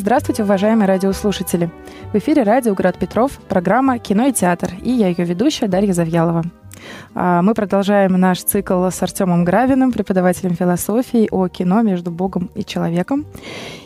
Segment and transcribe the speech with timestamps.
[0.00, 1.70] Здравствуйте, уважаемые радиослушатели!
[2.14, 6.42] В эфире радио «Град Петров», программа «Кино и театр» и я ее ведущая Дарья Завьялова.
[7.14, 12.64] А, мы продолжаем наш цикл с Артемом Гравиным, преподавателем философии, о кино между Богом и
[12.64, 13.26] человеком.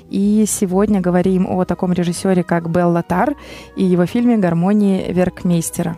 [0.09, 3.35] И сегодня говорим о таком режиссере, как Белла Тар
[3.75, 5.97] и его фильме «Гармонии Веркмейстера».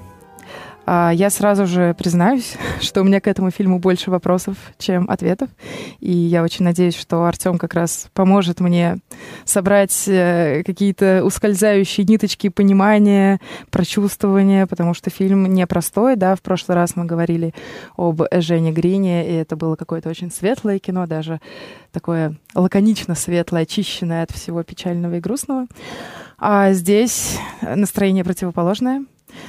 [0.88, 5.50] А, я сразу же признаюсь, что у меня к этому фильму больше вопросов, чем ответов.
[5.98, 8.98] И я очень надеюсь, что Артем как раз поможет мне
[9.44, 16.94] собрать э, какие-то ускользающие ниточки понимания, прочувствования, потому что фильм непростой, да, в прошлый раз
[16.94, 17.52] мы говорили
[17.96, 21.40] об Жене Грине, и это было какое-то очень светлое кино, даже
[21.90, 25.66] такое лаконично светлое, очищенное от всего печального и грустного.
[26.38, 29.04] А здесь настроение противоположное,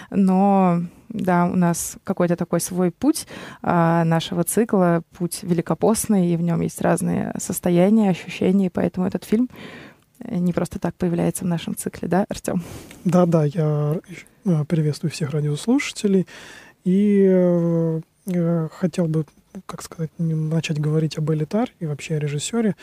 [0.10, 3.28] но да, у нас какой-то такой свой путь
[3.62, 9.24] а, нашего цикла, путь великопостный, и в нем есть разные состояния, ощущения, и поэтому этот
[9.24, 9.50] фильм
[10.26, 12.64] не просто так появляется в нашем цикле, да, Артем?
[13.06, 14.00] Да, да, я
[14.46, 16.28] э, приветствую всех радиослушателей
[16.84, 19.26] и э, э, хотел бы,
[19.66, 22.76] как сказать, начать говорить об Элитар и вообще о режиссере,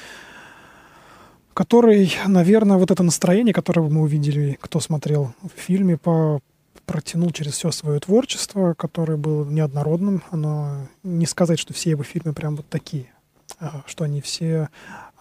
[1.54, 6.40] который, наверное, вот это настроение, которое мы увидели, кто смотрел в фильме, по,
[6.86, 10.22] протянул через все свое творчество, которое было неоднородным.
[10.30, 13.06] Оно не сказать, что все его фильмы прям вот такие,
[13.58, 14.68] а, что они все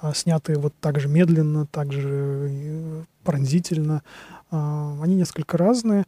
[0.02, 4.04] а, сняты вот так же медленно, так же э, пронзительно.
[4.52, 6.06] А, они несколько разные,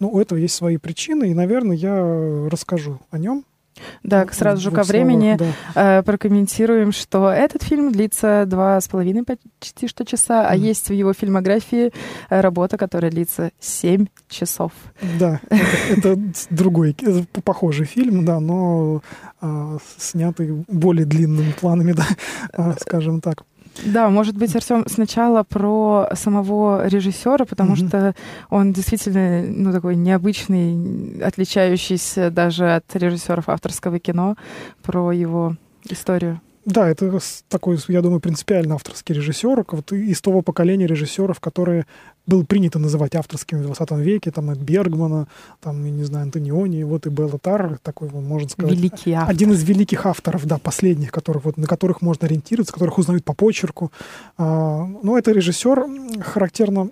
[0.00, 3.44] но у этого есть свои причины, и, наверное, я расскажу о нем,
[4.02, 5.98] да, сразу же ко времени да.
[5.98, 10.48] э, прокомментируем, что этот фильм длится два с половиной почти что часа, mm-hmm.
[10.48, 11.92] а есть в его фильмографии
[12.30, 14.72] э, работа, которая длится семь часов.
[15.18, 16.18] Да, это, это
[16.50, 16.96] другой,
[17.44, 19.02] похожий фильм, да, но
[19.40, 22.06] э, снятый более длинными планами, да,
[22.52, 23.44] э, скажем так.
[23.84, 27.88] Да, может быть, Артем, сначала про самого режиссера, потому mm-hmm.
[27.88, 28.14] что
[28.50, 34.36] он действительно, ну, такой необычный, отличающийся даже от режиссеров авторского кино,
[34.82, 35.56] про его
[35.88, 36.40] историю.
[36.64, 41.86] Да, это такой, я думаю, принципиально авторский режиссер, вот из того поколения режиссеров, которые
[42.26, 45.28] было принято называть авторскими в 20 веке, там, от Бергмана,
[45.60, 49.30] там, я не знаю, Антониони, вот и Белла Тар, такой, можно сказать, Великий автор.
[49.30, 53.34] один из великих авторов, да, последних, которых, вот, на которых можно ориентироваться, которых узнают по
[53.34, 53.92] почерку.
[54.38, 56.88] А, но это режиссер, характерно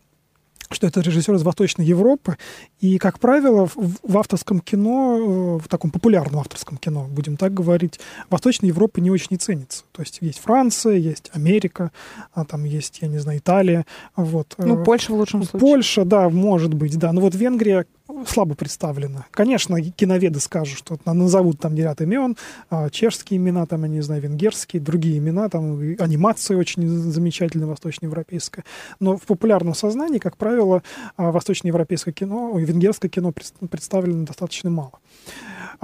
[0.71, 2.37] что это режиссер из Восточной Европы.
[2.81, 7.53] И, как правило, в, в авторском кино, э, в таком популярном авторском кино, будем так
[7.55, 8.01] говорить,
[8.31, 9.85] Восточная Европа не очень не ценится.
[9.93, 11.93] То есть есть Франция, есть Америка,
[12.33, 13.87] а там есть, я не знаю, Италия.
[14.17, 14.55] Вот.
[14.59, 15.61] Ну, Польша в лучшем случае.
[15.61, 17.13] Польша, да, может быть, да.
[17.13, 17.87] Но вот Венгрия
[18.27, 19.27] слабо представлена.
[19.31, 22.37] Конечно, киноведы скажут, что назовут там ряд имен,
[22.71, 28.65] а, чешские имена, там, я не знаю, венгерские, другие имена, там, анимация очень замечательная восточноевропейская.
[29.01, 30.83] Но в популярном сознании, как правило,
[31.17, 33.33] а, восточноевропейское кино, венгерское кино
[33.69, 34.93] представлено достаточно мало.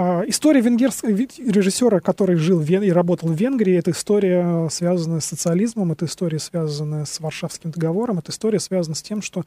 [0.01, 5.91] А, история венгерского режиссера, который жил и работал в Венгрии, это история, связанная с социализмом,
[5.91, 9.45] это история, связанная с Варшавским договором, это история, связана с тем, что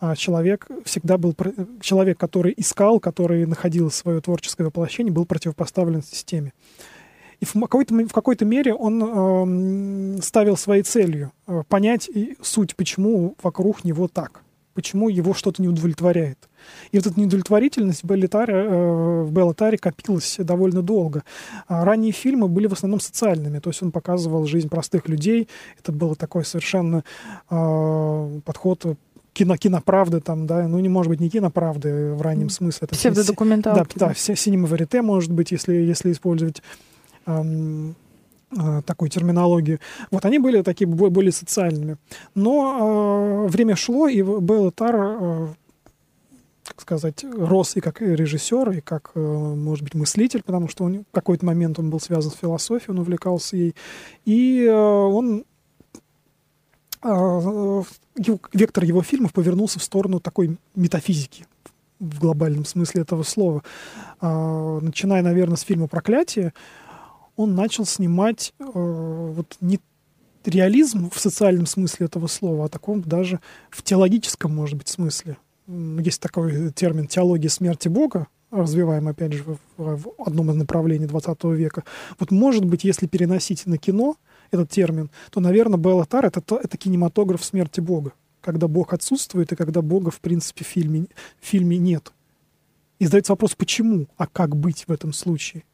[0.00, 1.34] а, человек всегда был...
[1.80, 6.52] Человек, который искал, который находил свое творческое воплощение, был противопоставлен системе.
[7.40, 12.10] И в какой-то, в какой-то мере он э, ставил своей целью э, понять
[12.42, 14.44] суть, почему вокруг него так
[14.74, 16.48] почему его что-то не удовлетворяет.
[16.92, 21.24] И вот эта неудовлетворительность в Беллатаре, э, в Беллатаре копилась довольно долго.
[21.66, 25.48] А ранние фильмы были в основном социальными, то есть он показывал жизнь простых людей.
[25.78, 27.04] Это был такой совершенно
[27.50, 28.84] э, подход
[29.32, 32.86] кино, киноправды там, да, ну, не может быть не киноправды в раннем смысле.
[32.86, 33.98] Это Псевдодокументалки.
[33.98, 36.62] Да, да, все синема верите, может быть, если, если использовать
[37.26, 37.96] эм,
[38.56, 39.80] Э, такой терминологию.
[40.10, 41.96] Вот они были такие более социальными.
[42.34, 45.48] Но э, время шло, и Белла Тар, э,
[46.64, 51.04] как сказать, рос и как режиссер, и как, э, может быть, мыслитель, потому что он,
[51.10, 53.74] в какой-то момент он был связан с философией, он увлекался ей.
[54.24, 55.44] И э, он
[57.02, 57.82] э,
[58.52, 61.46] вектор его фильмов повернулся в сторону такой метафизики
[62.00, 63.62] в глобальном смысле этого слова.
[64.20, 66.54] Э, начиная, наверное, с фильма «Проклятие»,
[67.36, 69.80] он начал снимать вот не
[70.44, 73.40] реализм в социальном смысле этого слова, а таком даже
[73.70, 75.36] в теологическом, может быть, смысле.
[75.66, 81.44] Есть такой термин «теология смерти Бога», развиваем, опять же, в, в одном из направлений 20
[81.44, 81.84] века.
[82.18, 84.16] Вот, может быть, если переносить на кино
[84.50, 89.82] этот термин, то, наверное, Беллатар— это, это кинематограф смерти Бога, когда Бог отсутствует и когда
[89.82, 91.06] Бога, в принципе, в фильме,
[91.40, 92.12] в фильме нет.
[92.98, 95.64] И задается вопрос, почему, а как быть в этом случае?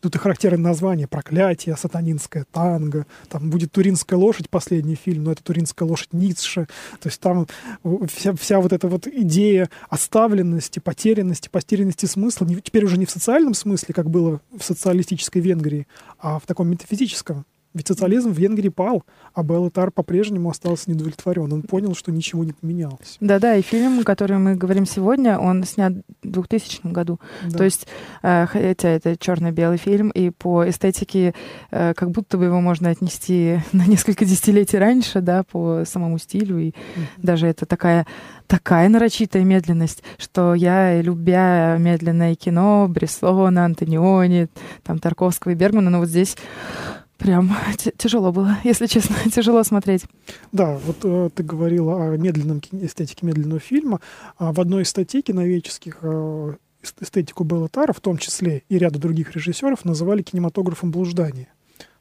[0.00, 3.06] Тут и характерное название «Проклятие», «Сатанинская танго».
[3.28, 6.68] Там будет «Туринская лошадь», последний фильм, но это «Туринская лошадь» Ницше.
[7.00, 7.46] То есть там
[8.08, 13.10] вся, вся вот эта вот идея оставленности, потерянности, потерянности смысла, не, теперь уже не в
[13.10, 15.86] социальном смысле, как было в социалистической Венгрии,
[16.18, 17.44] а в таком метафизическом.
[17.72, 21.52] Ведь социализм в Венгрии пал, а Беллатар по-прежнему остался недовлетворен.
[21.52, 23.16] Он понял, что ничего не поменялось.
[23.20, 27.20] Да-да, и фильм, о котором мы говорим сегодня, он снят в 2000 году.
[27.44, 27.58] Да.
[27.58, 27.86] То есть,
[28.22, 31.32] э, хотя это черно-белый фильм, и по эстетике
[31.70, 36.58] э, как будто бы его можно отнести на несколько десятилетий раньше, да, по самому стилю.
[36.58, 37.04] И mm-hmm.
[37.18, 38.04] даже это такая
[38.50, 44.48] такая нарочитая медленность, что я, любя медленное кино, Брессона, Антониони,
[44.82, 46.36] там, Тарковского и Бергмана, но вот здесь
[47.20, 47.54] Прям
[47.98, 50.04] тяжело было, если честно, тяжело смотреть.
[50.52, 54.00] Да, вот э, ты говорила о медленном эстетике медленного фильма.
[54.38, 56.54] А в одной из статей киноведческих э,
[57.00, 61.48] эстетику Беллатара, в том числе и ряда других режиссеров, называли кинематографом блуждания.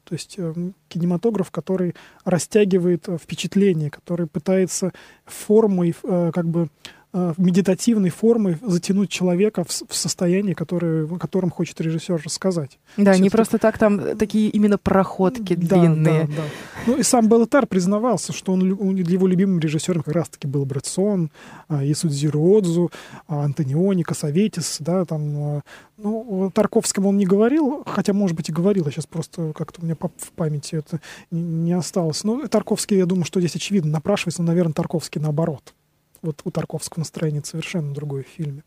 [0.06, 0.54] То есть э,
[0.88, 4.92] кинематограф, который растягивает э, впечатление, который пытается
[5.26, 6.70] формой э, как бы
[7.12, 12.78] Э, медитативной формы затянуть человека в, в состояние, которое, о котором хочет режиссер рассказать.
[12.98, 16.28] Да, Все не просто так там такие именно проходки да, длинные.
[16.28, 16.44] Да, да.
[16.86, 21.32] Ну и сам Беллатар признавался, что он, его любимым режиссером как раз-таки был Брэдсон,
[21.68, 22.92] Исудзиру Отзу,
[23.28, 25.62] а, Антониони, Касаветис, да, там, а,
[25.98, 29.86] ну, Тарковскому он не говорил, хотя, может быть, и говорил, а сейчас просто как-то у
[29.86, 31.02] меня в памяти это
[31.32, 32.24] не осталось.
[32.24, 35.74] Но Тарковский, я думаю, что здесь очевидно напрашивается, но, наверное, Тарковский наоборот.
[36.22, 38.64] Вот у Тарковского настроение совершенно другое в фильме.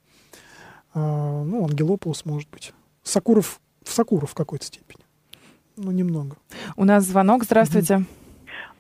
[0.95, 2.73] А, ну, Ангелополос, может быть.
[3.03, 5.05] Сакуров в Сакуров в какой-то степени.
[5.77, 6.37] Ну, немного.
[6.77, 7.45] У нас звонок.
[7.45, 7.95] Здравствуйте.
[7.95, 8.05] mm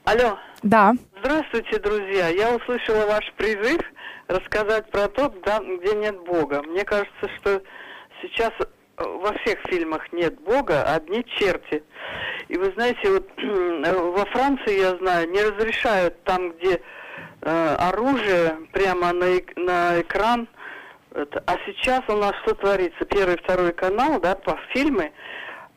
[0.04, 0.36] Алло.
[0.64, 0.94] Да.
[1.20, 2.28] Здравствуйте, друзья.
[2.28, 3.80] Я услышала ваш призыв
[4.26, 6.62] рассказать про то, где нет Бога.
[6.62, 7.62] Мне кажется, что
[8.20, 8.64] сейчас э,
[9.04, 11.84] во всех фильмах нет Бога, одни черти.
[12.48, 16.80] И вы знаете, вот во Франции, я знаю, не разрешают там, где
[17.42, 20.48] э, оружие прямо на, на экран.
[21.14, 21.42] Это.
[21.46, 23.04] А сейчас у нас что творится?
[23.04, 25.12] Первый, второй канал, да, по фильмы,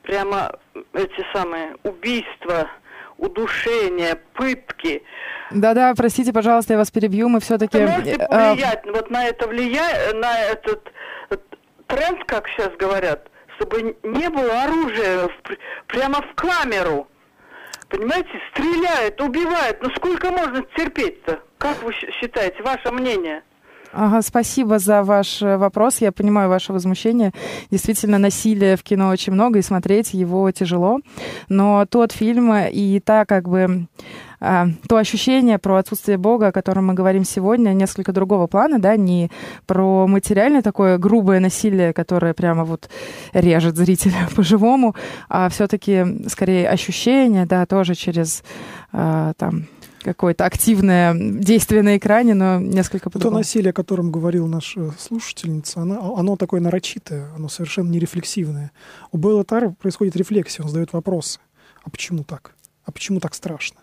[0.04, 0.58] прямо
[0.94, 2.70] эти самые убийства,
[3.18, 5.04] удушения, пытки.
[5.52, 7.80] Да-да, простите, пожалуйста, я вас перебью, мы все-таки...
[7.80, 8.92] Можете повлиять, а...
[8.92, 10.92] вот на это влияет, на этот
[11.88, 17.08] тренд, как сейчас говорят, чтобы не было оружия в, прямо в камеру.
[17.90, 19.82] Понимаете, стреляют, убивают.
[19.82, 21.40] Ну сколько можно терпеть-то?
[21.66, 23.42] Как вы считаете, ваше мнение?
[23.92, 25.98] Ага, спасибо за ваш э, вопрос.
[25.98, 27.32] Я понимаю ваше возмущение.
[27.72, 31.00] Действительно, насилия в кино очень много, и смотреть его тяжело.
[31.50, 33.88] Но тот фильм и та как бы
[34.40, 38.96] а, то ощущение про отсутствие Бога, о котором мы говорим сегодня, несколько другого плана, да,
[38.96, 39.32] не
[39.66, 42.90] про материальное такое грубое насилие, которое прямо вот
[43.34, 44.96] режет зрителя по-живому,
[45.30, 48.44] а все-таки скорее ощущение, да, тоже через
[48.92, 49.66] а, там
[50.06, 54.92] какое-то активное действие на экране, но несколько по То насилие, о котором говорил наш э,
[54.98, 58.72] слушательница, оно, оно такое нарочитое, оно совершенно не рефлексивное.
[59.12, 61.40] У Белла Тара происходит рефлексия, он задает вопросы.
[61.84, 62.56] А почему так?
[62.84, 63.80] А почему так страшно?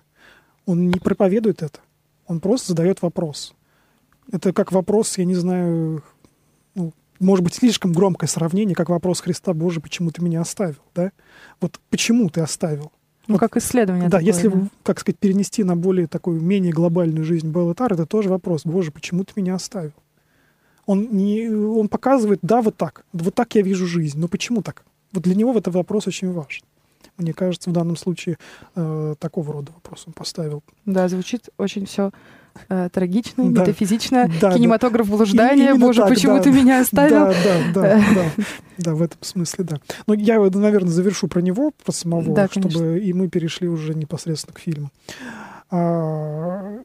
[0.65, 1.81] Он не проповедует это,
[2.27, 3.55] он просто задает вопрос.
[4.31, 6.05] Это как вопрос, я не знаю,
[6.77, 11.11] ну, может быть, слишком громкое сравнение, как вопрос Христа, Боже, почему ты меня оставил, да?
[11.61, 12.93] Вот почему ты оставил?
[13.29, 14.09] Ну, как исследование.
[14.09, 14.69] Да, такое, если, да.
[14.83, 18.63] как сказать, перенести на более такую, менее глобальную жизнь Беллатар, это тоже вопрос.
[18.65, 19.93] Боже, почему ты меня оставил?
[20.87, 23.05] Он, не, он показывает, да, вот так.
[23.13, 24.19] Вот так я вижу жизнь.
[24.19, 24.85] Но почему так?
[25.13, 26.65] Вот для него этот вопрос очень важен.
[27.17, 28.39] Мне кажется, в данном случае
[28.75, 30.63] э, такого рода вопрос он поставил.
[30.87, 32.11] Да, звучит очень все
[32.69, 35.17] э, трагично, да, метафизично, да, кинематограф да.
[35.17, 35.75] блуждания.
[35.75, 37.27] Боже, так, почему да, ты меня оставил?
[37.27, 38.45] Да, да, да, да,
[38.79, 39.81] да, в этом смысле, да.
[40.07, 44.55] Но я, наверное, завершу про него, про самого, да, чтобы и мы перешли уже непосредственно
[44.55, 44.91] к фильму.
[45.71, 46.81] А,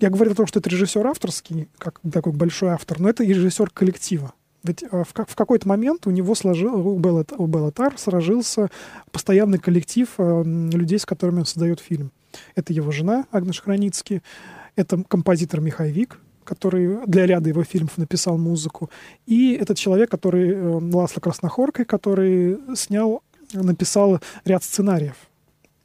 [0.00, 3.70] я говорил о том, что это режиссер авторский, как такой большой автор, но это режиссер
[3.70, 4.32] коллектива.
[4.66, 8.68] Ведь э, в, в какой-то момент у него сложил, у, Беллат, у Беллатар сложился
[9.12, 12.10] постоянный коллектив э, людей, с которыми он создает фильм.
[12.54, 14.22] Это его жена Агнеш Храницкий,
[14.76, 18.90] это композитор Михай Вик, который для ряда его фильмов написал музыку,
[19.26, 25.16] и этот человек, который э, Ласло Краснохоркой, который снял, написал ряд сценариев.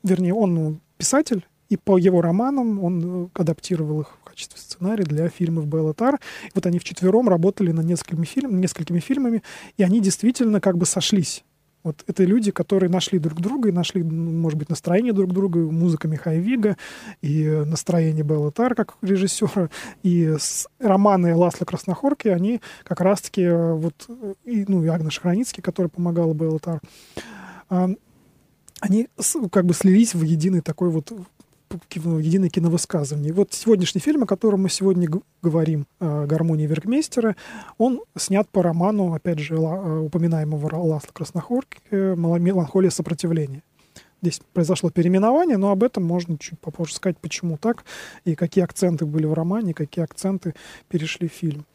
[0.04, 5.30] Вернее, он ну, писатель, и по его романам он э, адаптировал их качестве сценария для
[5.30, 6.20] фильмов Беллатар.
[6.56, 9.44] Вот они вчетвером работали над несколькими, фильм, несколькими фильмами,
[9.78, 11.44] и они действительно как бы сошлись.
[11.84, 16.08] Вот это люди, которые нашли друг друга и нашли, может быть, настроение друг друга, музыка
[16.08, 16.78] Михаила Вига
[17.22, 19.70] и настроение Белла Тар как режиссера,
[20.04, 20.36] и
[20.80, 24.08] романы Ласла Краснохорки, они как раз-таки э, вот,
[24.46, 26.82] и, ну, и Агнеш Храницкий, который помогал Белла Тар,
[28.82, 29.08] они
[29.52, 31.14] как бы слились в единый такой вот
[31.94, 33.34] единое киновысказывание.
[33.34, 35.10] Вот сегодняшний фильм, о котором мы сегодня
[35.42, 37.36] говорим, «Гармония Веркмейстера»,
[37.78, 43.64] он снят по роману, опять же, упоминаемого Ласла Краснохорки «Меланхолия сопротивления».
[44.22, 47.86] Здесь произошло переименование, но об этом можно чуть попозже сказать, почему так,
[48.24, 50.54] и какие акценты были в романе, какие акценты
[50.90, 51.66] перешли в фильм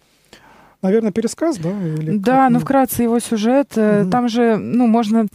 [0.86, 1.70] наверное, пересказ, да?
[1.70, 3.76] Или да, ну вкратце его сюжет.
[3.76, 4.10] Угу.
[4.10, 5.26] Там же, ну, можно,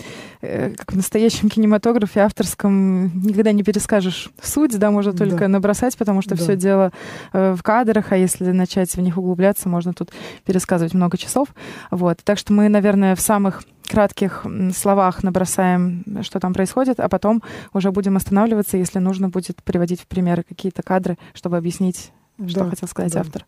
[0.41, 5.47] э, как в настоящем кинематографе авторском, никогда не перескажешь суть, да, можно только да.
[5.47, 6.43] набросать, потому что да.
[6.43, 6.91] все дело
[7.33, 10.11] э, в кадрах, а если начать в них углубляться, можно тут
[10.45, 11.49] пересказывать много часов.
[11.91, 12.19] Вот.
[12.23, 17.43] Так что мы, наверное, в самых кратких словах набросаем, что там происходит, а потом
[17.73, 22.11] уже будем останавливаться, если нужно будет приводить в примеры какие-то кадры, чтобы объяснить,
[22.47, 23.19] что да, хотел сказать да.
[23.19, 23.45] автор.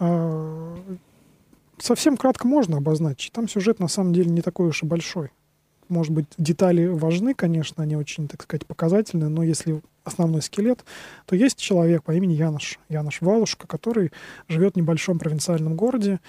[0.00, 0.76] А,
[1.78, 3.32] совсем кратко можно обозначить.
[3.32, 5.30] Там сюжет на самом деле не такой уж и большой.
[5.88, 10.84] Может быть, детали важны, конечно, они очень, так сказать, показательны, но если основной скелет,
[11.26, 14.12] то есть человек по имени Янош, Янош Валушка, который
[14.48, 16.20] живет в небольшом провинциальном городе,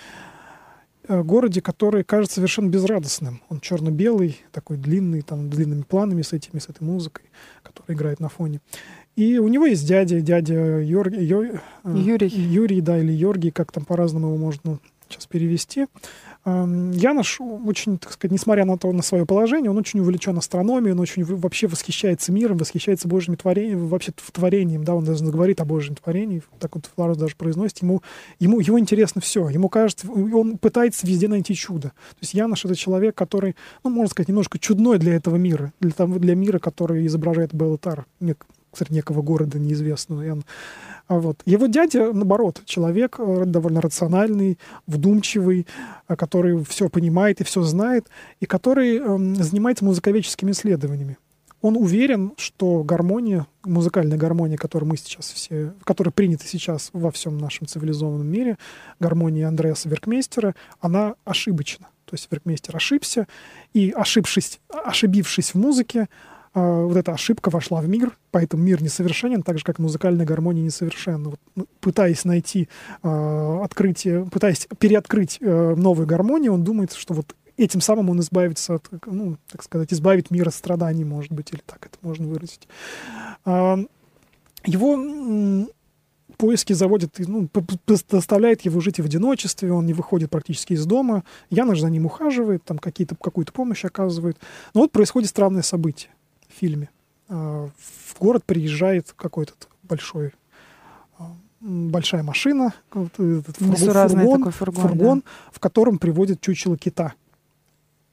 [1.07, 3.41] э, городе, который кажется совершенно безрадостным.
[3.49, 7.25] Он черно-белый, такой длинный, там, длинными планами с этими, с этой музыкой,
[7.63, 8.61] которая играет на фоне.
[9.15, 12.27] И у него есть дядя, дядя Йорги, Йо, э, Юрий.
[12.27, 15.87] Юрий, да, или Йоргий, как там по-разному его можно сейчас перевести.
[16.43, 20.99] Янош очень, так сказать, несмотря на то, на свое положение, он очень увлечен астрономией, он
[20.99, 25.93] очень вообще восхищается миром, восхищается Божьими творениями, вообще творением, да, он даже говорит о Божьем
[25.93, 28.01] творении, так вот Флорес даже произносит, ему,
[28.39, 31.89] ему, ему интересно все, ему кажется, он пытается везде найти чудо.
[31.89, 35.91] То есть Янош— это человек, который, ну, можно сказать, немножко чудной для этого мира, для,
[35.91, 38.05] того, для мира, который изображает Беллатар,
[38.89, 40.31] некого города неизвестного.
[40.31, 40.43] Он,
[41.07, 41.41] а вот.
[41.45, 45.67] Его дядя, наоборот, человек э, довольно рациональный, вдумчивый,
[46.07, 48.07] э, который все понимает и все знает,
[48.39, 51.17] и который э, занимается музыковедческими исследованиями.
[51.61, 57.37] Он уверен, что гармония, музыкальная гармония, которую мы сейчас все, которая принята сейчас во всем
[57.37, 58.57] нашем цивилизованном мире,
[58.99, 61.87] гармония Андреаса Веркмейстера, она ошибочна.
[62.05, 63.27] То есть Веркмейстер ошибся,
[63.73, 66.09] и ошибшись, ошибившись в музыке,
[66.53, 71.29] вот эта ошибка вошла в мир, поэтому мир несовершенен, так же, как музыкальная гармония несовершенна.
[71.29, 72.67] Вот, ну, пытаясь найти
[73.03, 78.75] э, открытие, пытаясь переоткрыть э, новую гармонию, он думает, что вот этим самым он избавится
[78.75, 82.67] от, ну, так сказать, избавит мир от страданий, может быть, или так это можно выразить.
[83.46, 83.77] Э,
[84.65, 85.67] его
[86.36, 87.48] поиски заводят, ну,
[88.10, 91.24] заставляет его жить в одиночестве, он не выходит практически из дома.
[91.50, 94.38] Же за ним ухаживает, там какие-то, какую-то помощь оказывает.
[94.74, 96.10] Но вот происходит странное событие
[96.51, 96.89] фильме.
[97.29, 99.53] А, в город приезжает какой-то
[99.84, 100.34] большой
[101.17, 105.31] а, большая машина, этот фургон, такой фургон, фургон да.
[105.51, 107.13] в котором приводит чучело кита,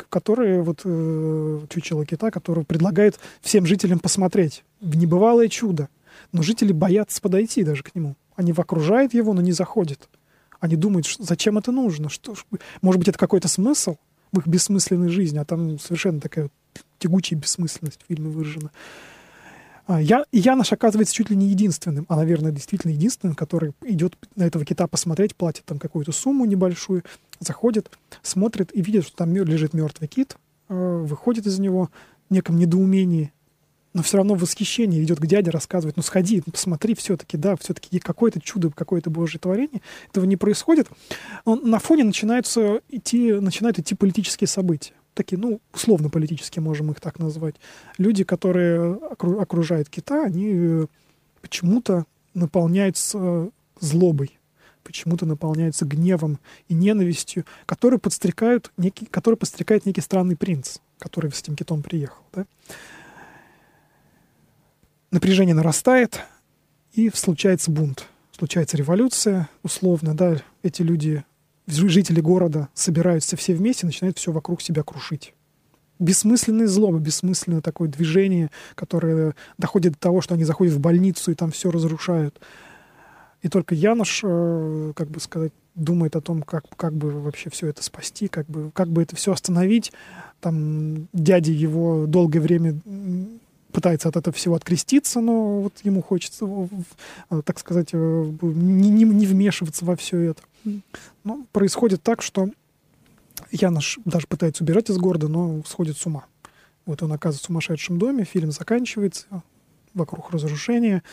[0.08, 5.88] который вот э, чучело кита, который предлагает всем жителям посмотреть в небывалое чудо,
[6.32, 8.16] но жители боятся подойти даже к нему.
[8.36, 10.08] Они окружают его, но не заходят.
[10.60, 12.34] Они думают, что, зачем это нужно, что,
[12.82, 13.96] может быть, это какой-то смысл
[14.32, 16.50] в их бессмысленной жизни, а там совершенно такая
[16.98, 18.70] тягучая бессмысленность в фильме выражена.
[19.88, 24.44] А, я, Янош оказывается чуть ли не единственным, а, наверное, действительно единственным, который идет на
[24.44, 27.04] этого кита посмотреть, платит там какую-то сумму небольшую,
[27.40, 27.90] заходит,
[28.22, 30.36] смотрит и видит, что там лежит мертвый кит,
[30.68, 31.88] а, выходит из него
[32.28, 33.32] в неком недоумении,
[33.94, 37.98] но все равно восхищение идет к дяде, рассказывает, ну сходи, ну, посмотри все-таки, да, все-таки
[37.98, 39.80] какое-то чудо, какое-то божье творение.
[40.10, 40.88] Этого не происходит.
[41.46, 47.18] Но на фоне начинаются идти, начинают идти политические события такие, ну, условно-политические, можем их так
[47.18, 47.56] назвать,
[47.98, 50.86] люди, которые окружают кита, они э,
[51.42, 54.38] почему-то наполняются злобой,
[54.84, 61.40] почему-то наполняются гневом и ненавистью, которые подстрекают некий, который подстрекает некий странный принц, который с
[61.40, 62.22] этим китом приехал.
[62.32, 62.46] Да?
[65.10, 66.20] Напряжение нарастает,
[66.92, 71.24] и случается бунт, случается революция, условно, да, эти люди
[71.68, 75.34] жители города собираются все вместе, начинают все вокруг себя крушить.
[75.98, 81.34] Бессмысленные злобы, бессмысленное такое движение, которое доходит до того, что они заходят в больницу и
[81.34, 82.40] там все разрушают.
[83.42, 87.68] И только Януш, э, как бы сказать, думает о том, как, как бы вообще все
[87.68, 89.92] это спасти, как бы, как бы это все остановить.
[90.40, 92.80] Там дядя его долгое время
[93.78, 96.44] пытается от этого всего откреститься, но вот ему хочется,
[97.30, 100.42] э, так сказать, э, не, не, не вмешиваться во все это.
[101.22, 102.48] Но происходит так, что
[103.52, 106.24] Янош даже пытается убежать из города, но сходит с ума.
[106.86, 109.44] Вот он оказывается в сумасшедшем доме, фильм заканчивается,
[109.94, 111.04] вокруг разрушения,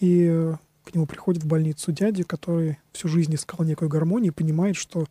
[0.00, 4.34] и э, к нему приходит в больницу дядя, который всю жизнь искал некую гармонию и
[4.34, 5.06] понимает, что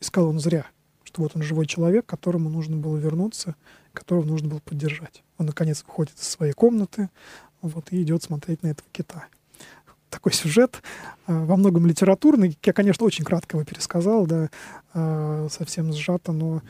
[0.00, 0.64] искал он зря,
[1.04, 3.54] что вот он живой человек, к которому нужно было вернуться,
[3.96, 5.22] которого нужно было поддержать.
[5.38, 7.08] Он, наконец, выходит из своей комнаты
[7.62, 9.24] вот, и идет смотреть на этого кита.
[10.10, 10.82] Такой сюжет,
[11.26, 12.56] э, во многом литературный.
[12.62, 14.50] Я, конечно, очень кратко его пересказал, да,
[14.94, 16.62] э, совсем сжато, но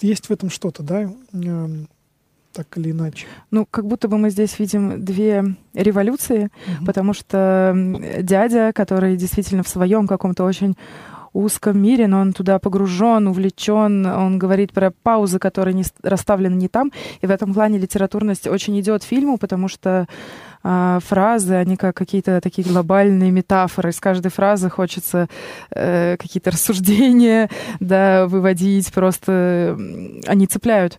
[0.00, 1.10] есть в этом что-то, да,
[2.52, 3.26] так или иначе.
[3.50, 5.44] Ну, как будто бы мы здесь видим две
[5.74, 6.86] революции, угу.
[6.86, 7.74] потому что
[8.22, 10.76] дядя, который действительно в своем каком-то очень
[11.34, 16.68] узком мире, но он туда погружен, увлечен, он говорит про паузы, которые не расставлены не
[16.68, 20.06] там, и в этом плане литературность очень идет фильму, потому что
[20.62, 23.90] э, фразы, они как какие-то такие глобальные метафоры.
[23.90, 25.28] Из каждой фразы хочется
[25.70, 27.50] э, какие-то рассуждения,
[27.80, 29.76] да, выводить, просто
[30.26, 30.98] они цепляют.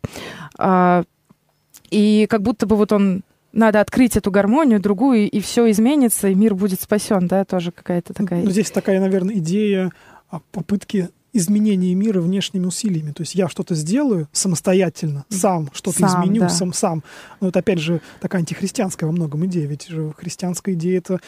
[0.58, 1.04] А,
[1.90, 3.24] и как будто бы вот он
[3.56, 8.14] надо открыть эту гармонию, другую, и все изменится, и мир будет спасен, да, тоже какая-то
[8.14, 8.44] такая.
[8.44, 9.92] Ну, здесь такая, наверное, идея
[10.52, 13.12] попытки изменения мира внешними усилиями.
[13.12, 16.50] То есть я что-то сделаю самостоятельно, сам что-то сам, изменю, да.
[16.50, 17.04] сам, сам.
[17.42, 19.68] Но это опять же такая антихристианская во многом идея.
[19.68, 21.20] Ведь же христианская идея это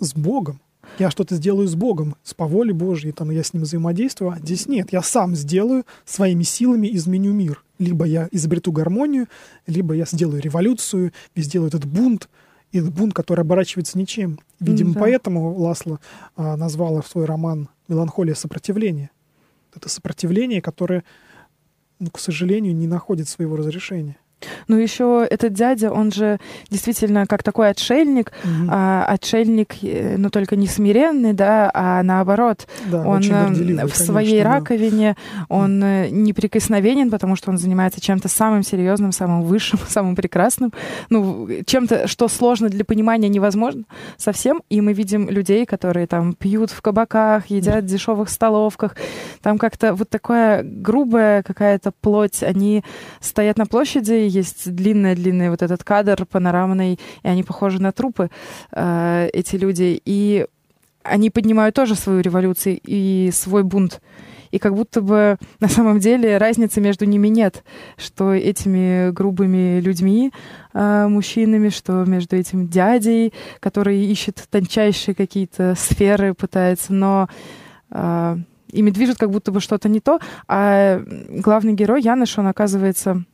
[0.00, 0.60] с Богом.
[0.98, 4.32] Я что-то сделаю с Богом, с по воле Божьей, там я с ним взаимодействую.
[4.32, 7.64] А здесь нет, я сам сделаю, своими силами изменю мир.
[7.78, 9.28] Либо я изобрету гармонию,
[9.66, 12.28] либо я сделаю революцию, и сделаю этот бунт,
[12.74, 14.40] и бунт, который оборачивается ничем.
[14.58, 15.00] Видимо, да.
[15.00, 16.00] поэтому Ласло
[16.34, 19.12] а, назвала свой роман «Меланхолия сопротивления».
[19.76, 21.04] Это сопротивление, которое,
[22.00, 24.16] ну, к сожалению, не находит своего разрешения.
[24.68, 26.38] Ну, еще этот дядя, он же
[26.70, 28.68] действительно как такой отшельник, mm-hmm.
[28.70, 33.88] а, отшельник, э, но только не смиренный, да, а наоборот, да, он э, в конечно,
[33.88, 34.54] своей да.
[34.54, 35.16] раковине,
[35.48, 36.10] он mm-hmm.
[36.10, 40.72] неприкосновенен, потому что он занимается чем-то самым серьезным, самым высшим, самым прекрасным,
[41.10, 43.84] ну, чем-то, что сложно для понимания невозможно
[44.16, 48.96] совсем, и мы видим людей, которые там пьют в кабаках, едят в дешевых столовках,
[49.42, 52.84] там как-то вот такая грубая какая-то плоть, они
[53.20, 58.30] стоят на площади, есть длинный-длинный вот этот кадр панорамный, и они похожи на трупы,
[58.72, 60.00] э, эти люди.
[60.04, 60.46] И
[61.02, 64.00] они поднимают тоже свою революцию и свой бунт.
[64.50, 67.64] И как будто бы на самом деле разницы между ними нет,
[67.96, 70.32] что этими грубыми людьми,
[70.72, 77.28] э, мужчинами, что между этим дядей, который ищет тончайшие какие-то сферы, пытается, но
[77.90, 78.36] э,
[78.70, 83.24] ими движет как будто бы что-то не то, а главный герой Яныш, он оказывается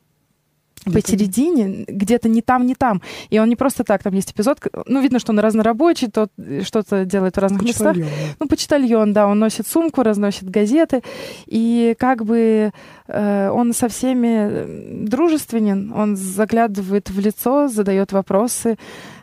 [0.85, 3.01] посередине, где-то не там, не там.
[3.29, 6.61] И он не просто так, там есть эпизод, ну, видно, что он разнорабочий, тот э,
[6.63, 8.35] что-то делает в разных почтальон, местах.
[8.39, 11.03] Ну, почтальон, да, он носит сумку, разносит газеты,
[11.45, 12.71] и как бы
[13.07, 18.77] э, он со всеми дружественен, он заглядывает в лицо, задает вопросы,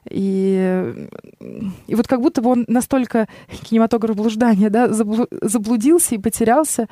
[0.09, 1.09] и,
[1.87, 3.29] и вот как будто бы он настолько
[3.69, 6.89] кинематограф блуждания, да, заблудился и потерялся,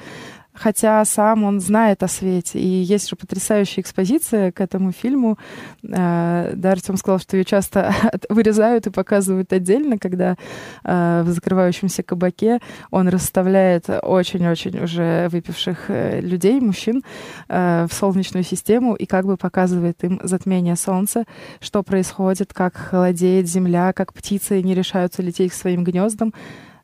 [0.57, 2.59] хотя сам он знает о свете.
[2.59, 5.39] И есть же потрясающая экспозиция к этому фильму.
[5.83, 7.95] Э, да, Артем сказал, что ее часто
[8.29, 10.37] вырезают и показывают отдельно, когда
[10.83, 17.03] э, в закрывающемся кабаке он расставляет очень-очень уже выпивших э, людей, мужчин,
[17.49, 21.25] в солнечную систему и как бы показывает им затмение солнца,
[21.61, 26.33] что происходит, как холодеет земля, как птицы не решаются лететь к своим гнездам.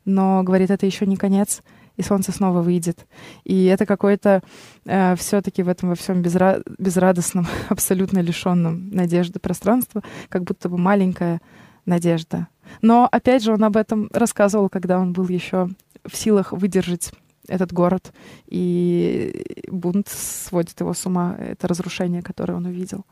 [0.05, 1.61] Но, говорит, это еще не конец
[1.97, 3.05] и солнце снова выйдет.
[3.43, 4.41] И это какое-то
[4.85, 10.77] э, все-таки в этом во всем безра безрадостном, абсолютно лишенном надежды пространства, как будто бы
[10.77, 11.41] маленькая
[11.85, 12.47] надежда.
[12.81, 15.69] Но опять же он об этом рассказывал, когда он был еще
[16.05, 17.11] в силах выдержать
[17.47, 18.13] этот город,
[18.47, 23.05] и бунт сводит его с ума, это разрушение, которое он увидел.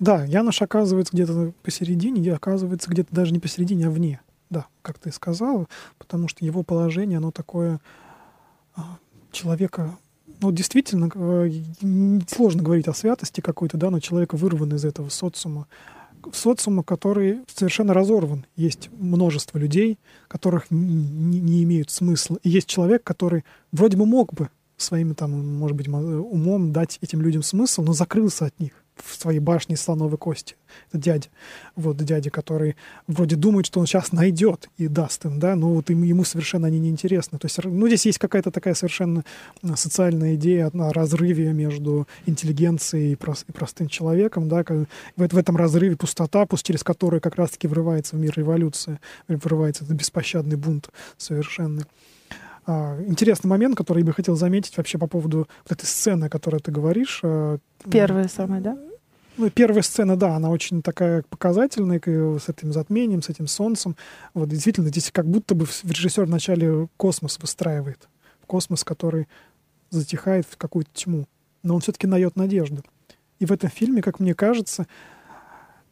[0.00, 4.20] Да, Янош оказывается где-то посередине, оказывается где-то даже не посередине, а вне.
[4.52, 7.80] Да, как ты сказал, потому что его положение, оно такое
[8.74, 8.98] а,
[9.30, 9.96] человека,
[10.42, 11.50] ну, действительно, э,
[12.28, 15.68] сложно говорить о святости какой-то, да, но человека вырван из этого социума,
[16.34, 18.44] социума, который совершенно разорван.
[18.54, 22.38] Есть множество людей, которых не, не имеют смысла.
[22.42, 27.22] И есть человек, который вроде бы мог бы своим, там, может быть, умом дать этим
[27.22, 30.56] людям смысл, но закрылся от них в своей башне слоновой кости.
[30.90, 31.28] Это дядя.
[31.76, 35.90] Вот дядя, который вроде думает, что он сейчас найдет и даст им, да, но вот
[35.90, 37.38] ему, ему совершенно они не интересны.
[37.38, 39.24] То есть, ну, здесь есть какая-то такая совершенно
[39.62, 44.86] а, социальная идея о разрыве между интеллигенцией и, прост, и простым человеком, да, в,
[45.16, 50.56] в этом разрыве пустота, через которую как раз-таки врывается в мир революция, врывается этот беспощадный
[50.56, 51.84] бунт совершенный.
[52.64, 56.28] А, интересный момент, который я бы хотел заметить вообще по поводу вот этой сцены, о
[56.28, 57.20] которой ты говоришь.
[57.22, 57.58] А,
[57.90, 58.78] первая самая, да?
[59.38, 63.96] Ну, первая сцена, да, она очень такая показательная, с этим затмением, с этим солнцем.
[64.34, 68.08] Вот действительно, здесь как будто бы режиссер вначале космос выстраивает.
[68.46, 69.28] Космос, который
[69.90, 71.26] затихает в какую-то тьму.
[71.62, 72.84] Но он все-таки дает надежду.
[73.38, 74.86] И в этом фильме, как мне кажется,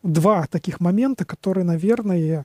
[0.03, 2.44] два таких момента, которые, наверное,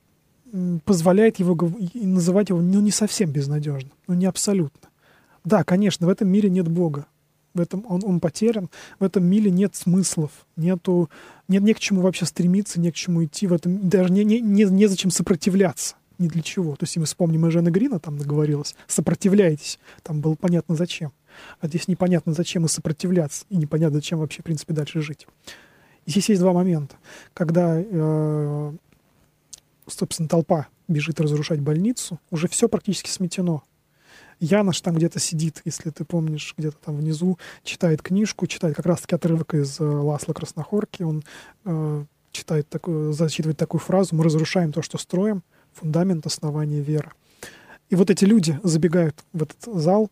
[0.86, 1.58] позволяет его
[1.94, 4.90] называть его ну, не совсем безнадежным, ну не абсолютно.
[5.44, 7.06] Да, конечно, в этом мире нет Бога,
[7.56, 11.10] в этом он, он потерян, в этом мире нет смыслов, нету,
[11.48, 14.42] нет не к чему вообще стремиться, не к чему идти, в этом даже не, не,
[14.42, 16.76] не, незачем сопротивляться, ни для чего.
[16.76, 21.12] То есть, если мы вспомним Эжена Грина, там наговорилось, сопротивляйтесь, там было понятно зачем.
[21.60, 25.28] А здесь непонятно зачем и сопротивляться, и непонятно зачем вообще, в принципе, дальше жить.
[26.06, 26.98] И здесь есть два момента.
[27.34, 28.74] Когда, э,
[29.88, 33.64] собственно, толпа бежит разрушать больницу, уже все практически сметено.
[34.40, 39.16] Янош там где-то сидит, если ты помнишь, где-то там внизу, читает книжку, читает как раз-таки
[39.16, 41.04] отрывок из э, Ласла Краснохорки.
[41.04, 41.24] Он
[41.66, 45.44] э, читает такую, зачитывает такую фразу «Мы разрушаем то, что строим,
[45.74, 47.12] фундамент основания веры».
[47.90, 50.10] И вот эти люди забегают в этот зал,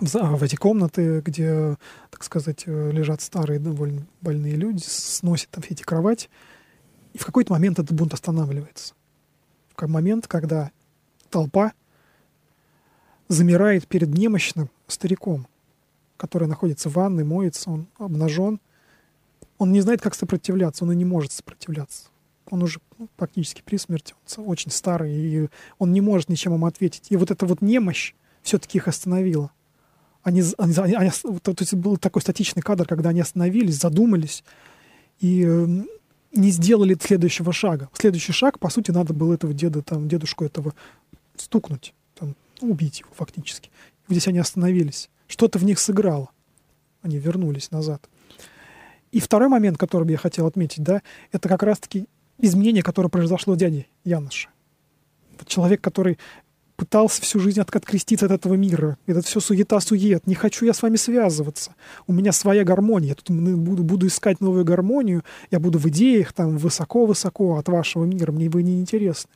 [0.00, 1.76] в, в эти комнаты, где,
[2.10, 6.28] так сказать, э, лежат старые довольно больные люди, сносят там все эти кровати.
[7.12, 8.94] И в какой-то момент этот бунт останавливается.
[9.76, 10.70] В момент, когда
[11.30, 11.72] толпа
[13.28, 15.46] замирает перед немощным стариком,
[16.16, 18.60] который находится в ванной, моется, он обнажен.
[19.58, 22.08] Он не знает, как сопротивляться, он и не может сопротивляться.
[22.50, 26.66] Он уже ну, практически при смерти, он очень старый, и он не может ничем ему
[26.66, 27.06] ответить.
[27.10, 29.50] И вот эта вот немощь все-таки их остановила.
[30.22, 31.10] Они, они, они, они,
[31.42, 34.44] то есть был такой статичный кадр, когда они остановились, задумались
[35.20, 35.66] и э,
[36.32, 37.88] не сделали следующего шага.
[37.92, 40.74] Следующий шаг, по сути, надо было этого деда, там, дедушку этого
[41.36, 41.94] стукнуть
[42.60, 43.70] убить его фактически.
[44.08, 45.10] Здесь они остановились.
[45.26, 46.30] Что-то в них сыграло.
[47.02, 48.08] Они вернулись назад.
[49.12, 52.06] И второй момент, который я хотел отметить, да, это как раз-таки
[52.38, 54.48] изменение, которое произошло дяде Яноша.
[55.34, 56.18] Это человек, который
[56.76, 58.98] пытался всю жизнь от, откреститься от этого мира.
[59.06, 60.26] Это все суета-сует.
[60.26, 61.74] Не хочу я с вами связываться.
[62.06, 63.10] У меня своя гармония.
[63.10, 65.22] Я тут буду, буду искать новую гармонию.
[65.50, 68.32] Я буду в идеях там высоко-высоко от вашего мира.
[68.32, 69.30] Мне вы не интересны.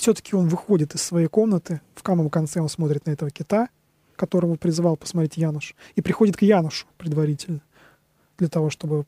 [0.00, 3.68] Все-таки он выходит из своей комнаты, в самом конце он смотрит на этого кита,
[4.16, 7.60] которого призывал посмотреть Януш, и приходит к Янушу предварительно,
[8.38, 9.04] для того, чтобы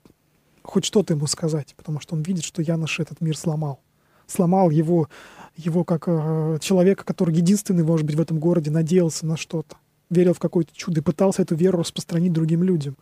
[0.63, 3.81] хоть что-то ему сказать, потому что он видит, что Януш этот мир сломал.
[4.27, 5.09] Сломал его,
[5.57, 9.77] его как э, человека, который единственный, может быть, в этом городе надеялся на что-то,
[10.11, 12.99] верил в какое-то чудо и пытался эту веру распространить другим людям.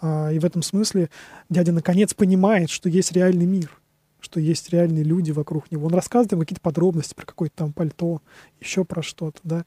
[0.00, 1.10] Э, и в этом смысле
[1.50, 3.70] дядя наконец понимает, что есть реальный мир—
[4.20, 5.86] что есть реальные люди вокруг него.
[5.86, 8.20] Он рассказывает им какие-то подробности про какое-то там пальто,
[8.60, 9.64] еще про что-то, да.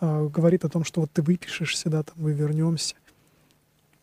[0.00, 2.94] А, говорит о том, что вот ты выпишешься, да, там мы вернемся.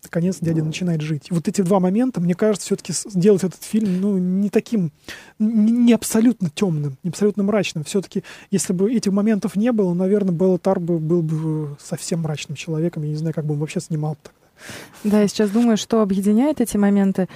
[0.04, 1.30] Наконец дядя начинает жить.
[1.32, 4.92] И вот эти два момента, мне кажется, все-таки сделать этот фильм, ну, не таким,
[5.40, 7.84] не абсолютно темным, не абсолютно мрачным.
[7.84, 13.02] Все-таки, если бы этих моментов не было, наверное, Белла Тарбо был бы совсем мрачным человеком.
[13.02, 14.45] Я не знаю, как бы он вообще снимал тогда.
[15.04, 17.28] Да, я сейчас думаю, что объединяет эти моменты,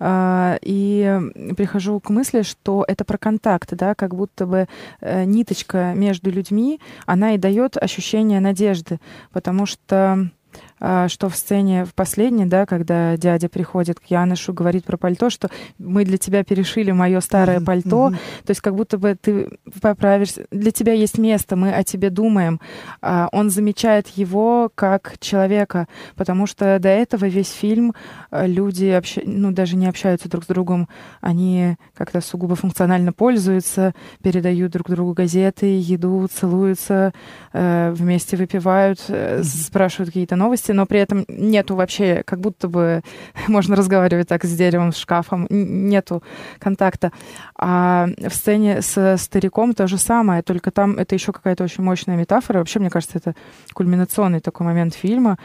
[0.00, 1.20] а, и
[1.56, 4.68] прихожу к мысли, что это про контакт, да, как будто бы
[5.00, 9.00] э, ниточка между людьми, она и дает ощущение надежды,
[9.32, 10.30] потому что
[10.78, 15.50] что в сцене в последней, да, когда дядя приходит к Янышу, говорит про пальто, что
[15.78, 18.44] мы для тебя перешили мое старое пальто, mm-hmm.
[18.44, 22.60] то есть как будто бы ты поправишься, для тебя есть место, мы о тебе думаем.
[23.02, 27.94] А, он замечает его как человека, потому что до этого весь фильм
[28.30, 29.18] а, люди общ...
[29.24, 30.88] ну, даже не общаются друг с другом,
[31.20, 37.12] они как-то сугубо функционально пользуются, передают друг другу газеты, еду, целуются,
[37.52, 39.42] э, вместе выпивают, mm-hmm.
[39.42, 43.02] спрашивают какие-то новости, но при этом нету вообще, как будто бы
[43.48, 46.22] можно разговаривать так с деревом, с шкафом, нету
[46.58, 47.12] контакта.
[47.56, 52.16] А в сцене с стариком то же самое, только там это еще какая-то очень мощная
[52.16, 52.58] метафора.
[52.58, 53.34] Вообще, мне кажется, это
[53.74, 55.38] кульминационный такой момент фильма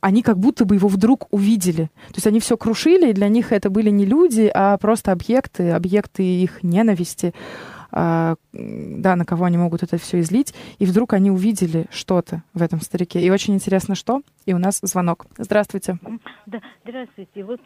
[0.00, 1.90] они как будто бы его вдруг увидели.
[2.08, 5.70] То есть они все крушили, и для них это были не люди, а просто объекты,
[5.70, 7.34] объекты их ненависти.
[7.90, 12.62] А, да, на кого они могут это все излить, и вдруг они увидели что-то в
[12.62, 13.20] этом старике.
[13.20, 14.20] И очень интересно, что.
[14.44, 15.26] И у нас звонок.
[15.36, 15.98] Здравствуйте.
[16.46, 17.44] Да, здравствуйте.
[17.44, 17.60] Вот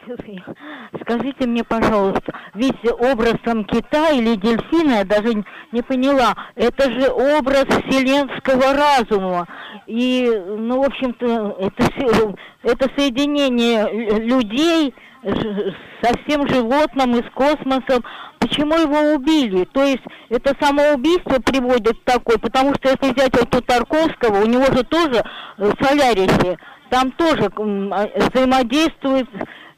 [1.01, 7.09] скажите мне, пожалуйста, весь образ там кита или дельфина, я даже не поняла, это же
[7.09, 9.47] образ вселенского разума.
[9.87, 18.03] И, ну, в общем-то, это, это соединение людей со всем животным и с космосом.
[18.39, 19.65] Почему его убили?
[19.65, 24.45] То есть это самоубийство приводит к такой, потому что если взять вот у Тарковского, у
[24.45, 25.23] него же тоже
[25.57, 26.57] в э, Солярисе,
[26.89, 29.27] там тоже а, взаимодействует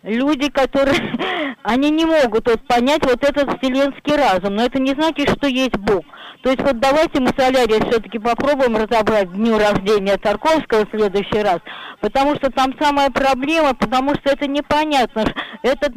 [0.05, 5.29] люди, которые, они не могут вот понять вот этот вселенский разум, но это не значит,
[5.29, 6.05] что есть Бог.
[6.45, 11.57] То есть вот давайте мы солярий все-таки попробуем разобрать дню рождения Тарковского в следующий раз,
[12.01, 15.25] потому что там самая проблема, потому что это непонятно.
[15.63, 15.93] Этот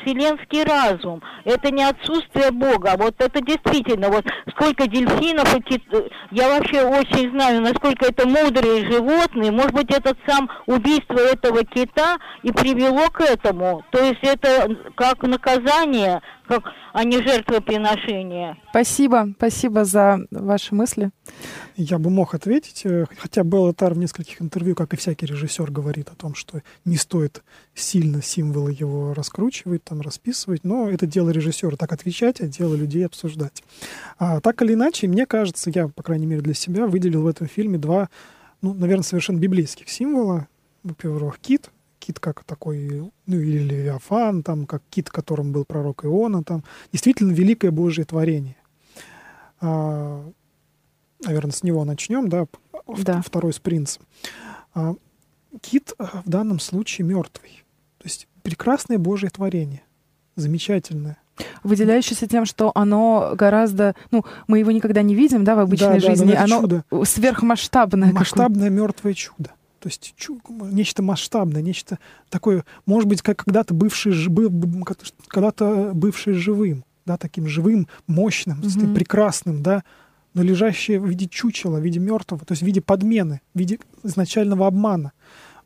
[0.00, 5.82] вселенский разум, это не отсутствие Бога, вот это действительно, вот сколько дельфинов, и
[6.30, 12.16] я вообще очень знаю, насколько это мудрые животные, может быть, этот сам убийство этого кита
[12.42, 18.56] и привело к этому, то есть это как наказание как, а не жертвоприношение.
[18.70, 21.10] Спасибо, спасибо за ваши мысли.
[21.76, 25.70] Я бы мог ответить, э, хотя Белла Тар в нескольких интервью, как и всякий режиссер,
[25.70, 31.30] говорит о том, что не стоит сильно символы его раскручивать, там, расписывать, но это дело
[31.30, 33.62] режиссера так отвечать, а дело людей обсуждать.
[34.18, 37.46] А, так или иначе, мне кажется, я, по крайней мере, для себя выделил в этом
[37.46, 38.08] фильме два,
[38.60, 40.48] ну, наверное, совершенно библейских символа.
[40.82, 41.70] Во-первых, кит,
[42.10, 47.32] кит как такой, ну или Левиафан, там, как кит, которым был пророк Иона, там, действительно
[47.32, 48.56] великое Божье творение.
[49.60, 50.24] А,
[51.24, 52.46] наверное, с него начнем, да,
[52.98, 53.22] да.
[53.22, 54.02] второй с принцем.
[54.74, 54.94] А,
[55.60, 57.62] кит а, в данном случае мертвый.
[57.98, 59.82] То есть прекрасное Божье творение,
[60.34, 61.16] замечательное.
[61.62, 66.08] Выделяющееся тем, что оно гораздо, ну, мы его никогда не видим, да, в обычной да,
[66.08, 66.84] жизни, да, оно чудо.
[67.04, 68.12] сверхмасштабное.
[68.12, 69.52] Масштабное мертвое чудо.
[69.80, 70.14] То есть
[70.70, 74.12] нечто масштабное, нечто такое, может быть, как когда-то бывший,
[75.26, 78.94] когда-то бывший живым, да, таким живым, мощным, mm-hmm.
[78.94, 79.82] прекрасным, да,
[80.34, 83.78] но лежащее в виде чучела, в виде мертвого, то есть в виде подмены, в виде
[84.02, 85.12] изначального обмана.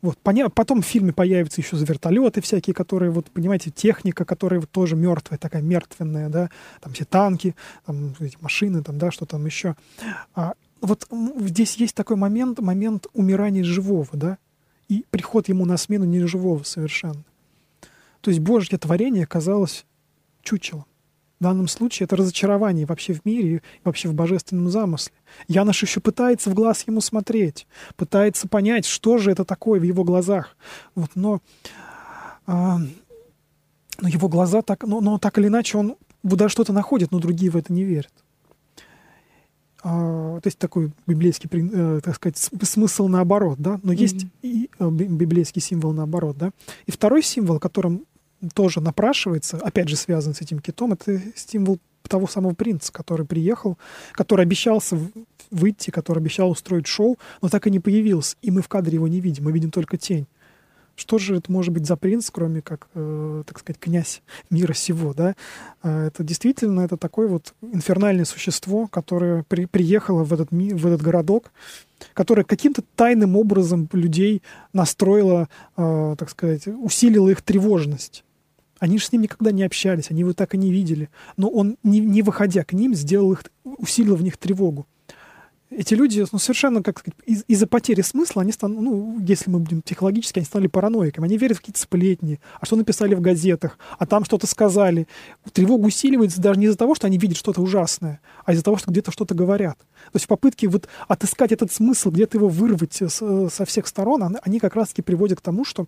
[0.01, 0.19] Вот.
[0.53, 5.39] Потом в фильме появятся еще вертолеты всякие, которые, вот, понимаете, техника, которая вот тоже мертвая,
[5.39, 6.49] такая мертвенная, да,
[6.79, 9.75] там все танки, там эти машины, там, да, что там еще.
[10.35, 10.53] А,
[10.85, 11.07] вот
[11.39, 14.37] здесь есть такой момент, момент умирания живого, да,
[14.87, 17.23] и приход ему на смену неживого совершенно.
[18.21, 19.85] То есть Божье творение оказалось
[20.41, 20.85] чучелом.
[21.39, 25.13] В данном случае это разочарование вообще в мире и вообще в божественном замысле.
[25.47, 27.67] Янош еще пытается в глаз ему смотреть,
[27.97, 30.55] пытается понять, что же это такое в его глазах.
[30.95, 31.41] Вот, но,
[32.47, 32.79] а,
[33.99, 37.51] но его глаза так, но, но так или иначе он даже что-то находит, но другие
[37.51, 38.13] в это не верят.
[39.87, 43.97] А, то есть такой библейский, э, так сказать, смысл наоборот, да, но mm-hmm.
[43.97, 46.49] есть и э, библейский символ наоборот, да.
[46.87, 48.05] И второй символ, которым
[48.55, 53.77] тоже напрашивается, опять же связан с этим китом, это символ того самого принца, который приехал,
[54.13, 54.97] который обещался
[55.51, 59.07] выйти, который обещал устроить шоу, но так и не появился, и мы в кадре его
[59.07, 60.25] не видим, мы видим только тень.
[60.95, 65.13] Что же это может быть за принц, кроме как, э, так сказать, князь мира сего,
[65.13, 65.35] да?
[65.83, 70.87] Э, это действительно это такое вот инфернальное существо, которое при, приехало в этот, ми, в
[70.87, 71.51] этот городок,
[72.13, 78.23] которое каким-то тайным образом людей настроило, э, так сказать, усилило их тревожность.
[78.79, 81.09] Они же с ним никогда не общались, они его так и не видели.
[81.35, 84.85] Но он, не, не выходя к ним, сделал их, усилил в них тревогу
[85.69, 89.59] эти люди, ну, совершенно, как сказать, из- из-за потери смысла, они станут, ну, если мы
[89.59, 91.25] будем психологически, они стали параноиками.
[91.25, 95.07] Они верят в какие-то сплетни, а что написали в газетах, а там что-то сказали.
[95.53, 98.91] Тревога усиливается даже не из-за того, что они видят что-то ужасное, а из-за того, что
[98.91, 99.77] где-то что-то говорят.
[99.77, 104.59] То есть попытки вот отыскать этот смысл, где-то его вырвать с, со всех сторон, они
[104.59, 105.87] как раз-таки приводят к тому, что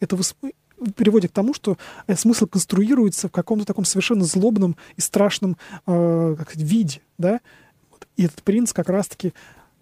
[0.00, 0.16] это
[0.96, 6.34] приводит к тому, что э, смысл конструируется в каком-то таком совершенно злобном и страшном э,
[6.38, 7.40] как сказать, виде, да,
[8.18, 9.32] и этот принц как раз-таки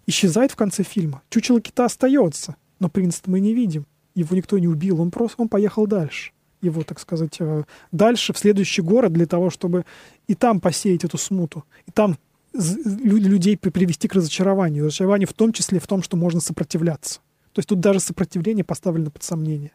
[0.05, 1.21] исчезает в конце фильма.
[1.29, 3.85] Чучело кита остается, но принца мы не видим.
[4.15, 6.31] Его никто не убил, он просто он поехал дальше.
[6.61, 9.85] Его, так сказать, э, дальше, в следующий город, для того, чтобы
[10.27, 12.17] и там посеять эту смуту, и там
[12.53, 14.85] людей привести к разочарованию.
[14.85, 17.19] Разочарование в том числе в том, что можно сопротивляться.
[17.53, 19.71] То есть тут даже сопротивление поставлено под сомнение.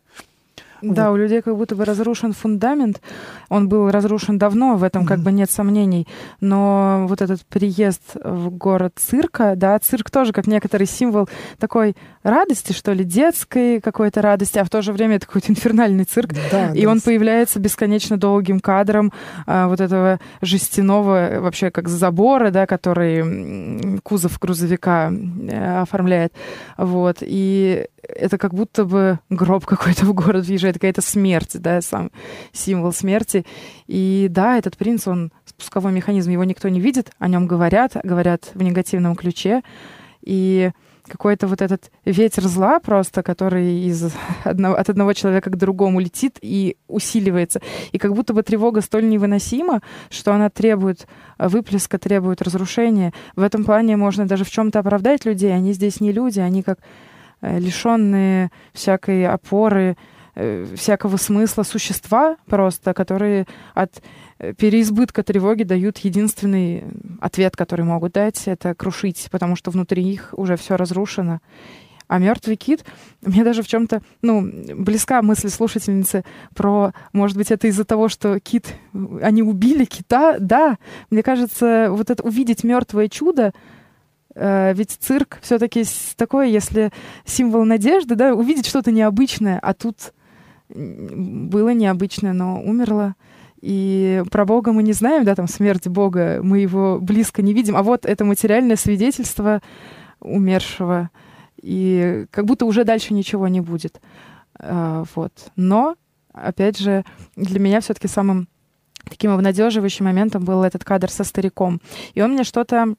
[0.83, 3.01] Да, у людей как будто бы разрушен фундамент.
[3.49, 6.07] Он был разрушен давно, в этом как бы нет сомнений.
[6.41, 12.73] Но вот этот приезд в город цирка, да, цирк тоже как некоторый символ такой радости,
[12.73, 16.33] что ли, детской какой-то радости, а в то же время это какой-то инфернальный цирк.
[16.51, 16.91] Да, и да.
[16.91, 19.13] он появляется бесконечно долгим кадром
[19.47, 26.33] а, вот этого жестяного, вообще как забора, да, который кузов грузовика э, оформляет.
[26.77, 27.19] Вот.
[27.21, 32.11] И это как будто бы гроб какой-то в город въезжает, какая-то смерть, да, сам
[32.53, 33.45] символ смерти.
[33.87, 38.51] И да, этот принц, он спусковой механизм, его никто не видит, о нем говорят, говорят
[38.55, 39.63] в негативном ключе.
[40.23, 40.71] И
[41.07, 44.13] какой-то вот этот ветер зла просто, который из
[44.45, 47.61] одного, от одного человека к другому летит и усиливается.
[47.91, 51.07] И как будто бы тревога столь невыносима, что она требует
[51.39, 53.13] выплеска, требует разрушения.
[53.37, 55.55] В этом плане можно даже в чем-то оправдать людей.
[55.55, 56.87] Они здесь не люди, они как Э,
[57.43, 59.97] лишенные всякой опоры,
[60.35, 64.03] э, всякого смысла существа просто, которые от
[64.39, 66.85] э, переизбытка тревоги дают единственный
[67.21, 71.41] ответ, который могут дать, это крушить, потому что внутри их уже все разрушено.
[72.09, 72.85] А мертвый кит,
[73.23, 76.25] мне даже в чем-то, ну, близка мысль слушательницы
[76.55, 78.75] про, может быть, это из-за того, что кит,
[79.23, 80.77] они убили кита, да.
[81.09, 83.82] Мне кажется, вот это увидеть мертвое чудо, э,
[84.35, 85.85] ведь цирк все-таки
[86.17, 86.91] такое, если
[87.25, 90.15] символ надежды, да, увидеть что-то необычное, а тут
[90.69, 93.15] было необычное, но умерло.
[93.61, 97.77] И про Бога мы не знаем, да, там смерть Бога, мы его близко не видим,
[97.77, 99.63] а вот это материальное свидетельство
[100.21, 101.11] умершего
[101.61, 104.01] и как будто уже дальше ничего не будет.
[104.59, 105.33] А, вот.
[105.57, 105.95] Но,
[106.33, 107.05] опять же,
[107.37, 108.49] для меня все-таки самым
[109.09, 111.81] таким обнадеживающим моментом был этот кадр со стариком.
[112.15, 112.95] И он мне что-то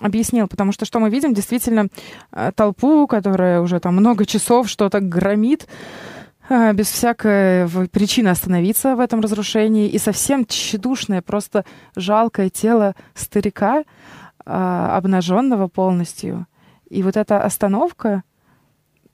[0.00, 1.88] объяснил, потому что что мы видим, действительно,
[2.30, 5.68] а, толпу, которая уже там много часов что-то громит,
[6.48, 11.64] а, без всякой причины остановиться в этом разрушении, и совсем тщедушное, просто
[11.96, 13.84] жалкое тело старика,
[14.46, 16.46] обнаженного полностью,
[16.88, 18.24] и вот эта остановка,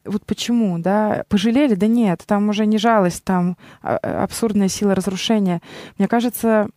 [0.07, 1.75] вот почему, да, пожалели?
[1.75, 5.61] Да нет, там уже не жалость, там а, а, абсурдная сила разрушения.
[5.99, 6.69] Мне кажется,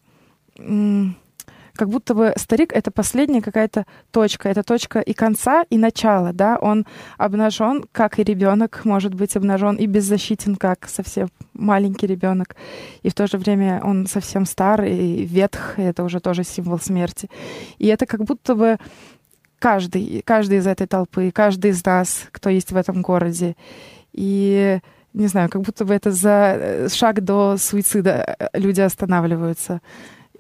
[1.80, 4.50] как будто бы старик— это последняя какая-то точка.
[4.50, 6.58] Это точка и конца, и начала, да.
[6.62, 6.86] Он
[7.18, 12.58] обнажен, как и ребенок может быть обнажен, и беззащитен, как совсем маленький ребенок.
[13.02, 16.80] И в то же время он совсем старый, и ветх, и это уже тоже символ
[16.80, 17.30] смерти.
[17.78, 18.78] И это как будто бы
[19.58, 23.56] каждый, каждый из этой толпы, каждый из нас, кто есть в этом городе.
[24.12, 24.80] И
[25.14, 29.80] не знаю, как будто бы это за э, шаг до суицида э, люди останавливаются.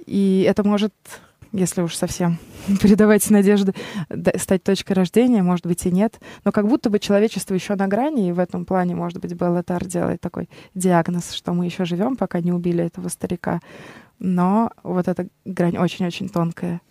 [0.05, 0.93] И это может,
[1.51, 2.37] если уж совсем
[2.81, 3.73] передавать надежды,
[4.37, 6.19] стать точкой рождения, может быть и нет.
[6.45, 9.85] Но как будто бы человечество еще на грани, и в этом плане, может быть, Беллатар
[9.85, 13.61] делает такой диагноз, что мы еще живем, пока не убили этого старика.
[14.19, 16.81] Но вот эта грань очень-очень тонкая.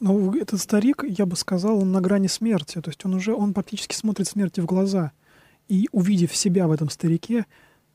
[0.00, 2.80] Ну, этот старик, я бы сказал, он на грани смерти.
[2.80, 5.12] То есть он уже, он практически смотрит смерти в глаза.
[5.68, 7.46] И увидев себя в этом старике,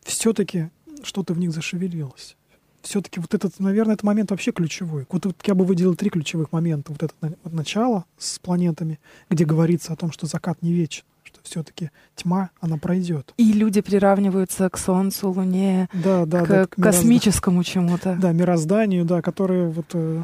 [0.03, 0.69] все-таки
[1.03, 2.35] что-то в них зашевелилось.
[2.81, 5.05] Все-таки вот этот, наверное, этот момент вообще ключевой.
[5.09, 6.91] Вот, вот я бы выделил три ключевых момента.
[6.91, 7.13] Вот это
[7.43, 12.51] вот начало с планетами, где говорится о том, что закат не вечен, что все-таки тьма,
[12.61, 13.33] она пройдет.
[13.37, 18.17] И люди приравниваются к Солнцу, Луне, да, да, к, да, к космическому чему-то.
[18.19, 20.23] Да, мирозданию, да, которые вот э,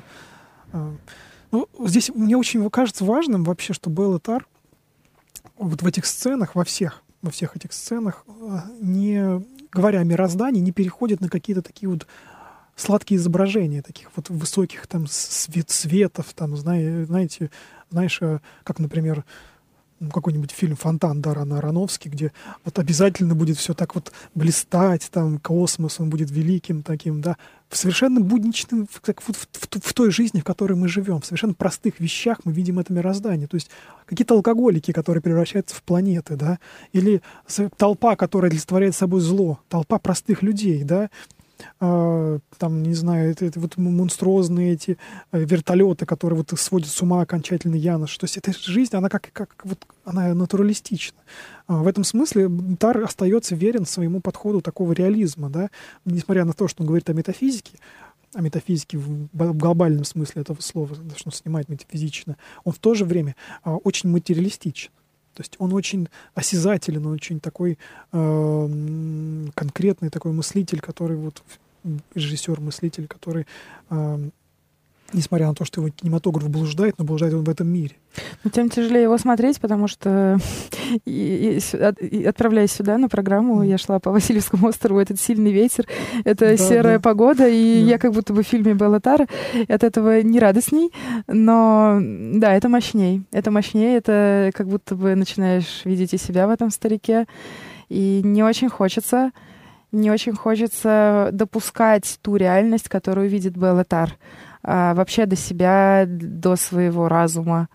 [0.73, 0.91] э,
[1.51, 4.45] ну, здесь мне очень кажется важным вообще, что Белла Тар
[5.57, 10.59] вот в этих сценах, во всех, во всех этих сценах, э, не говоря о мироздании,
[10.59, 12.07] не переходит на какие-то такие вот
[12.75, 17.49] сладкие изображения таких вот высоких там свет светов, там, знаете,
[17.89, 19.23] знаешь, э, как, например,
[20.01, 22.33] ну, какой-нибудь фильм «Фонтан» Дарана Аронофски, где
[22.65, 27.37] вот обязательно будет все так вот блистать, там космос, он будет великим таким, да,
[27.69, 31.53] в совершенно будничном, в, в, в, в той жизни, в которой мы живем, в совершенно
[31.53, 33.47] простых вещах мы видим это мироздание.
[33.47, 33.69] То есть
[34.05, 36.59] какие-то алкоголики, которые превращаются в планеты, да,
[36.91, 37.21] или
[37.77, 41.09] толпа, которая олицетворяет собой зло, толпа простых людей, да,
[41.79, 44.97] там, не знаю, это, это вот монструозные эти
[45.31, 48.17] э, вертолеты, которые вот сводят с ума окончательно Янош.
[48.17, 51.17] То есть эта жизнь, она как, как вот, она натуралистична.
[51.67, 55.69] А в этом смысле Тар остается верен своему подходу такого реализма, да,
[56.05, 57.79] несмотря на то, что он говорит о метафизике,
[58.33, 63.05] о метафизике в глобальном смысле этого слова, что он снимает метафизично, он в то же
[63.05, 64.91] время а, очень материалистичен.
[65.35, 67.77] То есть он очень осязателен, он очень такой
[68.11, 71.43] э, конкретный такой мыслитель, который вот
[72.15, 73.45] режиссер-мыслитель, который
[73.89, 74.29] э,
[75.13, 77.95] несмотря на то, что его кинематограф блуждает, но блуждает он в этом мире.
[78.43, 80.37] Но тем тяжелее его смотреть, потому что
[81.05, 83.67] и, и, и, отправляясь сюда на программу, mm.
[83.67, 85.87] я шла по Васильевскому острову, этот сильный ветер,
[86.23, 87.01] это да, серая да.
[87.01, 87.91] погода, и да.
[87.91, 89.27] я как будто бы в фильме Беллатар,
[89.67, 90.91] от этого не радостней,
[91.27, 93.23] но да, это мощней.
[93.31, 97.25] Это мощнее, это как будто бы начинаешь видеть и себя в этом старике,
[97.89, 99.31] и не очень хочется
[99.91, 104.17] не очень хочется допускать ту реальность, которую видит Беллатар
[104.65, 107.69] вообще до себя, до своего разума.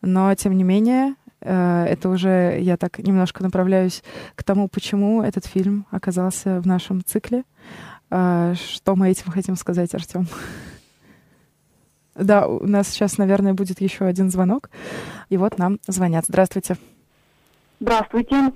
[0.00, 4.04] Но, тем не менее, э, это уже я так немножко направляюсь
[4.36, 7.42] к тому, почему этот фильм оказался в нашем цикле.
[8.08, 10.28] А, что мы этим хотим сказать, Артем?
[12.14, 14.70] Да, у нас сейчас, наверное, будет еще один звонок.
[15.28, 16.24] И вот нам звонят.
[16.28, 16.76] Здравствуйте.
[17.80, 18.52] Здравствуйте.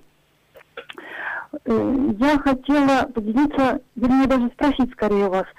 [1.65, 5.47] Э, я хотела поделиться, вернее, даже спросить скорее вас–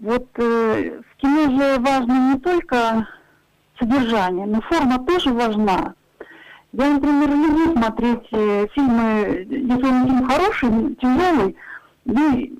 [0.00, 3.08] вот э, в кино же важно не только
[3.78, 5.94] содержание, но форма тоже важна.
[6.72, 11.56] Я, например, люблю смотреть э, фильмы, если он фильм хороший, тяжелый,
[12.04, 12.52] мне,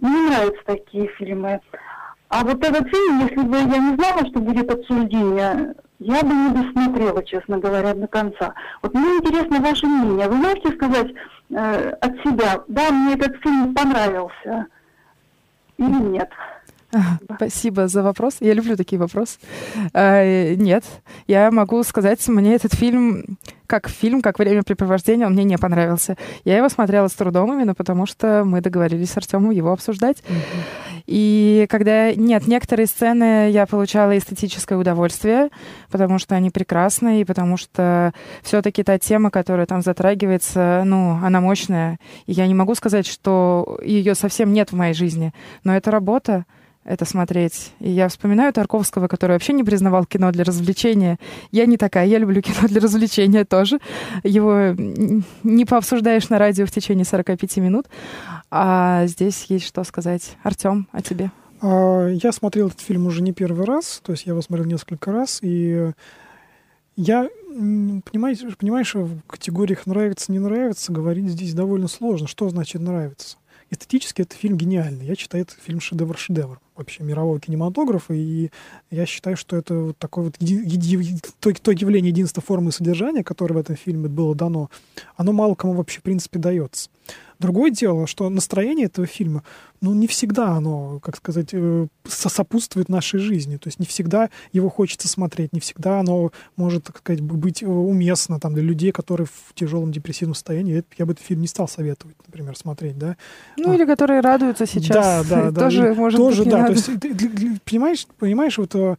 [0.00, 1.60] мне нравятся такие фильмы.
[2.28, 6.48] А вот этот фильм, если бы я не знала, что будет обсуждение, я бы не
[6.50, 8.54] досмотрела, честно говоря, до конца.
[8.82, 10.28] Вот мне интересно ваше мнение.
[10.28, 11.12] Вы можете сказать
[11.50, 14.66] э, от себя, да, мне этот фильм понравился
[15.78, 16.30] или нет?
[17.36, 18.36] Спасибо за вопрос.
[18.40, 19.38] Я люблю такие вопросы.
[19.92, 20.84] А, нет,
[21.26, 26.16] я могу сказать, мне этот фильм, как фильм, как времяпрепровождение, он мне не понравился.
[26.44, 30.18] Я его смотрела с трудом именно потому, что мы договорились с Артемом его обсуждать.
[30.18, 30.92] Mm-hmm.
[31.06, 32.14] И когда...
[32.14, 35.48] Нет, некоторые сцены я получала эстетическое удовольствие,
[35.90, 38.12] потому что они прекрасные, и потому что
[38.42, 41.98] все-таки та тема, которая там затрагивается, ну, она мощная.
[42.26, 45.32] И я не могу сказать, что ее совсем нет в моей жизни,
[45.64, 46.44] но это работа,
[46.84, 47.72] это смотреть.
[47.80, 51.18] И я вспоминаю Тарковского, который вообще не признавал кино для развлечения.
[51.50, 53.78] Я не такая, я люблю кино для развлечения тоже.
[54.24, 54.74] Его
[55.42, 57.86] не пообсуждаешь на радио в течение 45 минут.
[58.50, 60.36] А здесь есть что сказать.
[60.42, 61.30] Артем, о тебе?
[61.60, 65.12] А, я смотрел этот фильм уже не первый раз, то есть я его смотрел несколько
[65.12, 65.92] раз, и
[66.96, 72.26] я, понимаешь, понимаешь, в категориях нравится, не нравится говорить здесь довольно сложно.
[72.26, 73.38] Что значит нравится?
[73.72, 75.06] Эстетически это фильм гениальный.
[75.06, 78.50] Я считаю, это фильм шедевр-шедевр вообще мирового кинематографа, и
[78.90, 82.72] я считаю, что это вот такое вот еди, еди, то, то явление единства формы и
[82.72, 84.70] содержания, которое в этом фильме было дано,
[85.16, 86.90] оно мало кому вообще, в принципе, дается.
[87.42, 89.42] Другое дело, что настроение этого фильма,
[89.80, 93.56] ну, не всегда оно, как сказать, э, сопутствует нашей жизни.
[93.56, 98.38] То есть не всегда его хочется смотреть, не всегда оно может, так сказать, быть уместно
[98.38, 100.84] там, для людей, которые в тяжелом депрессивном состоянии.
[100.96, 103.16] Я бы этот фильм не стал советовать, например, смотреть, да.
[103.56, 103.74] Ну, а.
[103.74, 104.94] или которые радуются сейчас.
[104.94, 105.60] Да, да, да.
[105.62, 106.66] Тоже, может тоже, быть, да.
[106.66, 106.90] То есть,
[107.64, 108.94] понимаешь, понимаешь, вот э,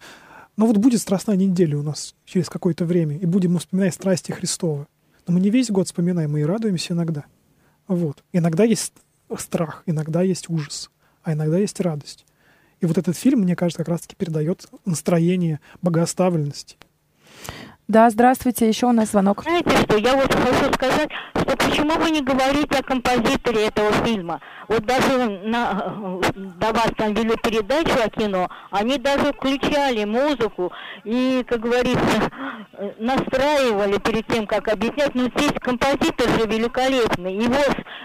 [0.58, 4.34] ну вот будет страстная неделя у нас через какое-то время, и будем мы вспоминать страсти
[4.34, 4.86] Христовы.
[5.28, 7.24] Но мы не весь год вспоминаем, мы и радуемся иногда.
[7.88, 8.24] Вот.
[8.32, 8.94] Иногда есть
[9.38, 10.90] страх, иногда есть ужас,
[11.24, 12.26] а иногда есть радость.
[12.80, 16.78] И вот этот фильм, мне кажется, как раз-таки передает настроение богооставленности.
[17.94, 19.44] Да, здравствуйте, еще у нас звонок.
[19.44, 24.42] Знаете что, я вот хочу сказать, что почему вы не говорите о композиторе этого фильма?
[24.68, 30.74] Вот даже на, до вас там вели передачу о кино, они даже включали музыку
[31.04, 32.32] и, как говорится,
[32.98, 35.14] настраивали перед тем, как объяснять.
[35.14, 37.36] Но здесь композитор же великолепный.
[37.36, 37.62] Его,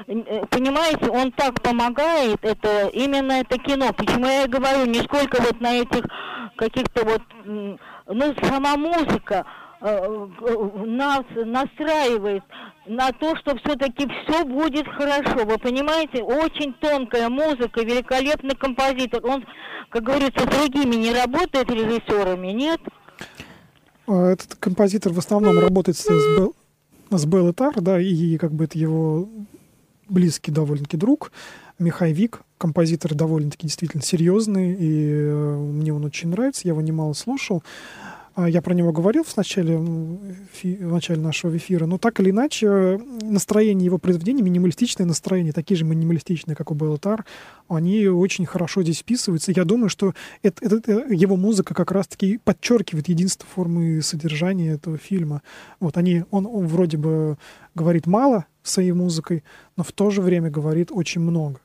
[0.06, 3.94] э, понимаете, он так помогает, это именно это кино.
[3.94, 6.04] Почему я и говорю, не сколько вот на этих
[6.56, 9.46] каких-то вот, ну, сама музыка,
[9.80, 12.42] нас настраивает
[12.86, 15.44] на то, что все-таки все будет хорошо.
[15.44, 19.24] Вы понимаете, очень тонкая музыка, великолепный композитор.
[19.24, 19.44] Он,
[19.90, 22.80] как говорится, с другими не работает режиссерами, нет?
[24.06, 26.54] А, этот композитор в основном работает с, Бел,
[27.10, 29.28] с Белл да, и как бы это его
[30.08, 31.30] близкий довольно-таки друг.
[31.78, 37.12] Михай Вик, композитор довольно-таки действительно серьезный, и э, мне он очень нравится, я его немало
[37.12, 37.62] слушал.
[38.38, 43.00] А, я про него говорил в начале, в начале нашего эфира, но так или иначе
[43.20, 47.24] настроение его произведений, минималистичное настроение, такие же минималистичные, как у Беллатар,
[47.68, 49.50] они очень хорошо здесь вписываются.
[49.50, 50.14] Я думаю, что
[50.44, 55.42] это, это, его музыка как раз-таки подчеркивает единство формы содержания этого фильма.
[55.80, 57.38] Вот они, он, он вроде бы
[57.74, 59.42] говорит мало своей музыкой,
[59.76, 61.58] но в то же время говорит очень много.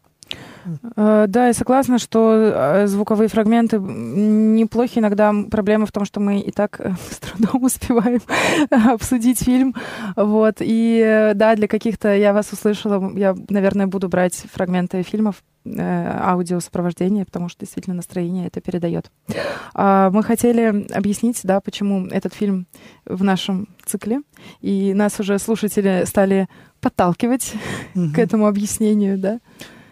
[0.95, 4.99] Э, да, я согласна, что э, звуковые фрагменты неплохи.
[4.99, 8.21] Иногда проблема в том, что мы и так э, с трудом успеваем
[8.69, 9.75] обсудить фильм.
[10.15, 10.57] Вот.
[10.59, 17.23] И да, для каких-то я вас услышала, я, наверное, буду брать фрагменты фильмов, аудио сопровождения,
[17.23, 19.09] потому что действительно настроение это передает.
[19.73, 22.67] А, мы хотели объяснить, да, почему этот фильм
[23.05, 24.21] в нашем цикле,
[24.59, 26.49] и нас уже слушатели стали
[26.81, 27.53] подталкивать
[27.95, 28.11] угу.
[28.15, 29.39] к этому объяснению, да.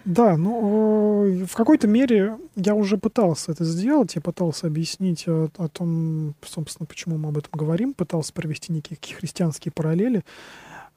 [0.06, 5.68] Да, ну, в какой-то мере я уже пытался это сделать, я пытался объяснить о, о
[5.68, 10.24] том, собственно, почему мы об этом говорим, пытался провести некие христианские параллели.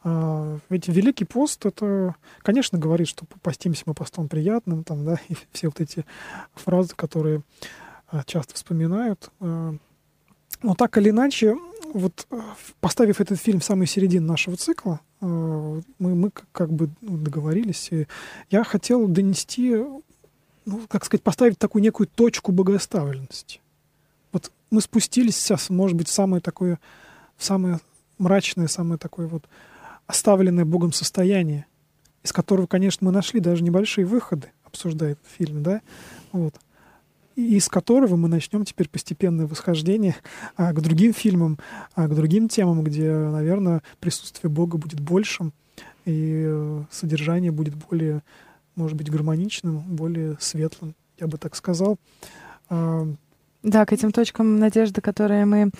[0.05, 5.35] А, ведь Великий пост, это, конечно, говорит, что постимся мы постом приятным, там, да, и
[5.53, 6.05] все вот эти
[6.55, 7.43] фразы, которые
[8.09, 9.31] а, часто вспоминают.
[10.65, 11.59] Но так или иначе,
[11.93, 12.27] вот
[12.81, 17.89] поставив этот фильм в самую середину нашего цикла, мы, мы как бы договорились.
[17.93, 18.07] И
[18.49, 19.77] я хотел донести,
[20.65, 23.61] ну, как сказать, поставить такую некую точку богоставленности.
[24.33, 26.81] Вот мы спустились сейчас, может быть, в самое такое,
[27.37, 27.79] в самое
[28.17, 29.45] мрачное, самое такое вот
[30.07, 31.67] оставленное Богом состояние,
[32.23, 35.83] из которого, конечно, мы нашли даже небольшие выходы, обсуждает фильм, да,
[36.33, 36.55] вот.
[37.37, 40.17] Из которого мы начнем теперь постепенное восхождение
[40.57, 41.59] а, к другим фильмам,
[41.95, 45.53] а, к другим темам, где, наверное, присутствие Бога будет большим,
[46.05, 48.23] и э, содержание будет более,
[48.77, 51.99] может быть, гармоничным, более светлым, я бы так сказал.
[52.69, 53.07] А,
[53.65, 55.71] да, к этим точкам надежды, которые мы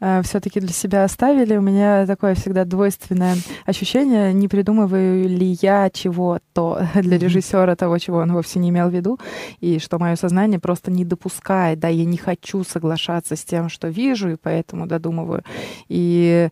[0.00, 5.90] э, все-таки для себя оставили, у меня такое всегда двойственное ощущение, не придумываю ли я
[5.90, 9.18] чего-то для режиссера того, чего он вовсе не имел в виду,
[9.60, 13.88] и что мое сознание просто не допускает, да, я не хочу соглашаться с тем, что
[13.88, 15.44] вижу, и поэтому додумываю.
[15.88, 16.48] И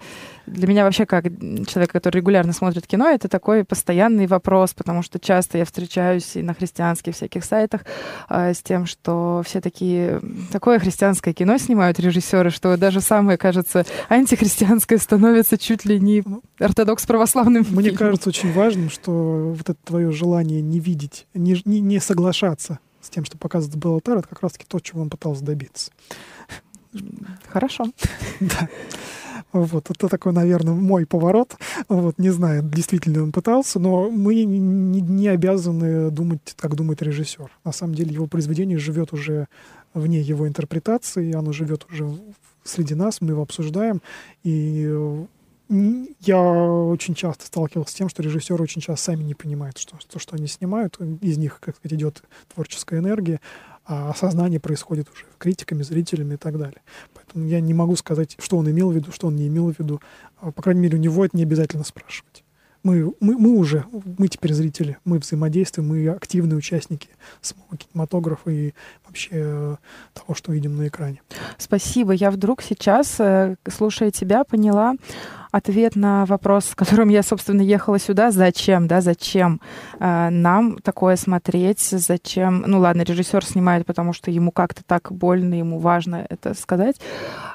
[0.46, 1.24] для меня вообще, как
[1.66, 6.42] человек, который регулярно смотрит кино, это такой постоянный вопрос, потому что часто я встречаюсь и
[6.42, 7.82] на христианских всяких сайтах
[8.28, 10.20] э, с тем, что все такие...
[10.68, 16.22] Такое христианское кино снимают режиссеры, что даже самое, кажется, антихристианское становится чуть ли не
[16.58, 17.96] ортодокс православным Мне фильмом.
[17.96, 23.08] кажется очень важным, что вот это твое желание не видеть, не, не, не соглашаться с
[23.08, 25.90] тем, что показывает Беллатар, это как раз-таки то, чего он пытался добиться.
[27.48, 27.86] Хорошо.
[28.40, 28.68] Да.
[29.52, 31.56] Вот, это такой, наверное, мой поворот.
[31.88, 37.50] Вот, не знаю, действительно он пытался, но мы не, не обязаны думать, как думает режиссер.
[37.64, 39.46] На самом деле его произведение живет уже
[39.94, 42.08] вне его интерпретации, оно живет уже
[42.64, 44.02] среди нас, мы его обсуждаем,
[44.42, 45.26] и
[46.20, 50.18] я очень часто сталкивался с тем, что режиссеры очень часто сами не понимают, что то,
[50.18, 52.22] что они снимают, из них, как сказать, идет
[52.54, 53.40] творческая энергия,
[53.84, 56.80] а осознание происходит уже критиками, зрителями и так далее.
[57.14, 59.78] Поэтому я не могу сказать, что он имел в виду, что он не имел в
[59.78, 60.00] виду.
[60.40, 62.44] По крайней мере, у него это не обязательно спрашивать.
[62.88, 63.84] Мы, мы, мы уже,
[64.16, 67.10] мы теперь зрители, мы взаимодействуем, мы активные участники
[67.42, 68.72] самого кинематографа и
[69.04, 69.76] вообще э,
[70.14, 71.20] того, что видим на экране.
[71.58, 72.12] Спасибо.
[72.12, 74.94] Я вдруг сейчас, э, слушая тебя, поняла,
[75.50, 78.30] ответ на вопрос, с которым я, собственно, ехала сюда.
[78.30, 79.60] Зачем, да, зачем
[79.98, 81.80] э, нам такое смотреть?
[81.80, 82.64] Зачем?
[82.66, 86.96] Ну ладно, режиссер снимает, потому что ему как-то так больно, ему важно это сказать.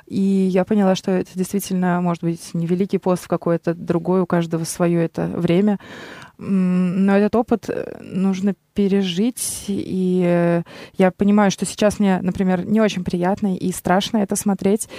[0.07, 4.25] И я поняла, что это действительно, может быть, не великий пост в какое-то другое, у
[4.25, 5.79] каждого свое это время.
[6.37, 10.63] Но этот опыт э, нужно пережить, и э,
[10.97, 14.89] я понимаю, что сейчас мне, например, не очень приятно и страшно это смотреть,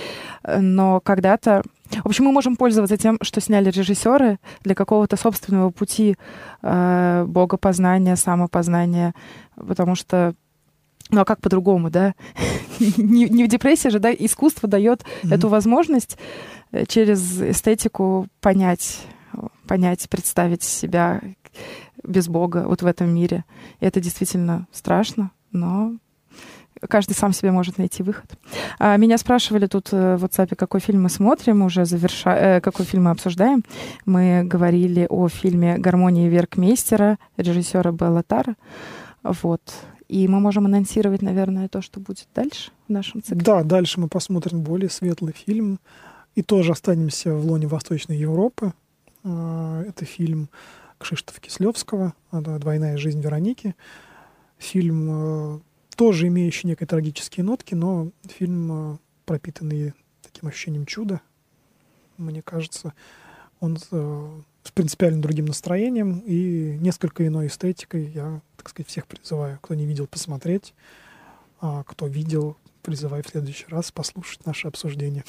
[0.44, 1.62] э, но когда-то
[2.02, 6.16] в общем, мы можем пользоваться тем, что сняли режиссеры для какого-то собственного пути
[6.62, 9.14] э, богопознания, самопознания,
[9.54, 10.34] потому что
[11.10, 12.14] ну а как по-другому, да?
[12.96, 14.12] не, не в депрессии же, да?
[14.12, 15.34] Искусство дает mm-hmm.
[15.34, 16.18] эту возможность
[16.72, 19.02] э, через эстетику понять,
[19.66, 21.20] понять, представить себя
[22.02, 23.44] без Бога вот в этом мире.
[23.80, 25.94] И это действительно страшно, но
[26.88, 28.30] каждый сам себе может найти выход.
[28.78, 32.84] А, меня спрашивали тут э, в WhatsApp, какой фильм мы смотрим, уже завершая, э, какой
[32.84, 33.62] фильм мы обсуждаем.
[34.06, 38.56] Мы говорили о фильме «Гармония Веркмейстера» режиссера Белла Тара.
[39.22, 39.60] Вот.
[40.08, 43.42] И мы можем анонсировать, наверное, то, что будет дальше в нашем цикле.
[43.42, 45.80] Да, дальше мы посмотрим более светлый фильм.
[46.34, 48.72] И тоже останемся в лоне Восточной Европы.
[49.22, 50.48] А, это фильм
[50.98, 53.74] Кшиштофа Кислевского «Двойная жизнь Вероники».
[54.58, 55.60] Фильм э,
[55.94, 61.20] тоже имеющий некие трагические нотки, но фильм, э, пропитанный таким ощущением чуда,
[62.16, 62.94] мне кажется,
[63.60, 68.06] он э, с принципиально другим настроением и несколько иной эстетикой.
[68.06, 70.74] Я, так сказать, всех призываю, кто не видел, посмотреть,
[71.60, 75.24] а кто видел, призываю в следующий раз послушать наше обсуждение.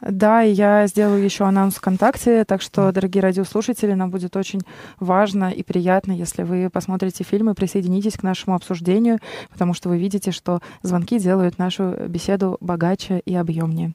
[0.00, 4.60] Да, я сделаю еще анонс ВКонтакте, так что, дорогие радиослушатели, нам будет очень
[4.98, 9.98] важно и приятно, если вы посмотрите фильм и присоединитесь к нашему обсуждению, потому что вы
[9.98, 13.94] видите, что звонки делают нашу беседу богаче и объемнее.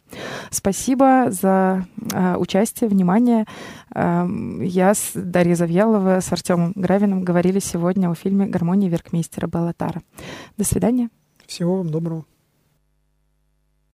[0.49, 3.45] Спасибо за э, участие, внимание.
[3.93, 4.26] Э,
[4.62, 10.01] я с Дарьей Завьялова, с Артемом Гравиным говорили сегодня о фильме «Гармония Веркмейстера Беллатара».
[10.57, 11.09] До свидания.
[11.45, 12.31] Всего вам доброго.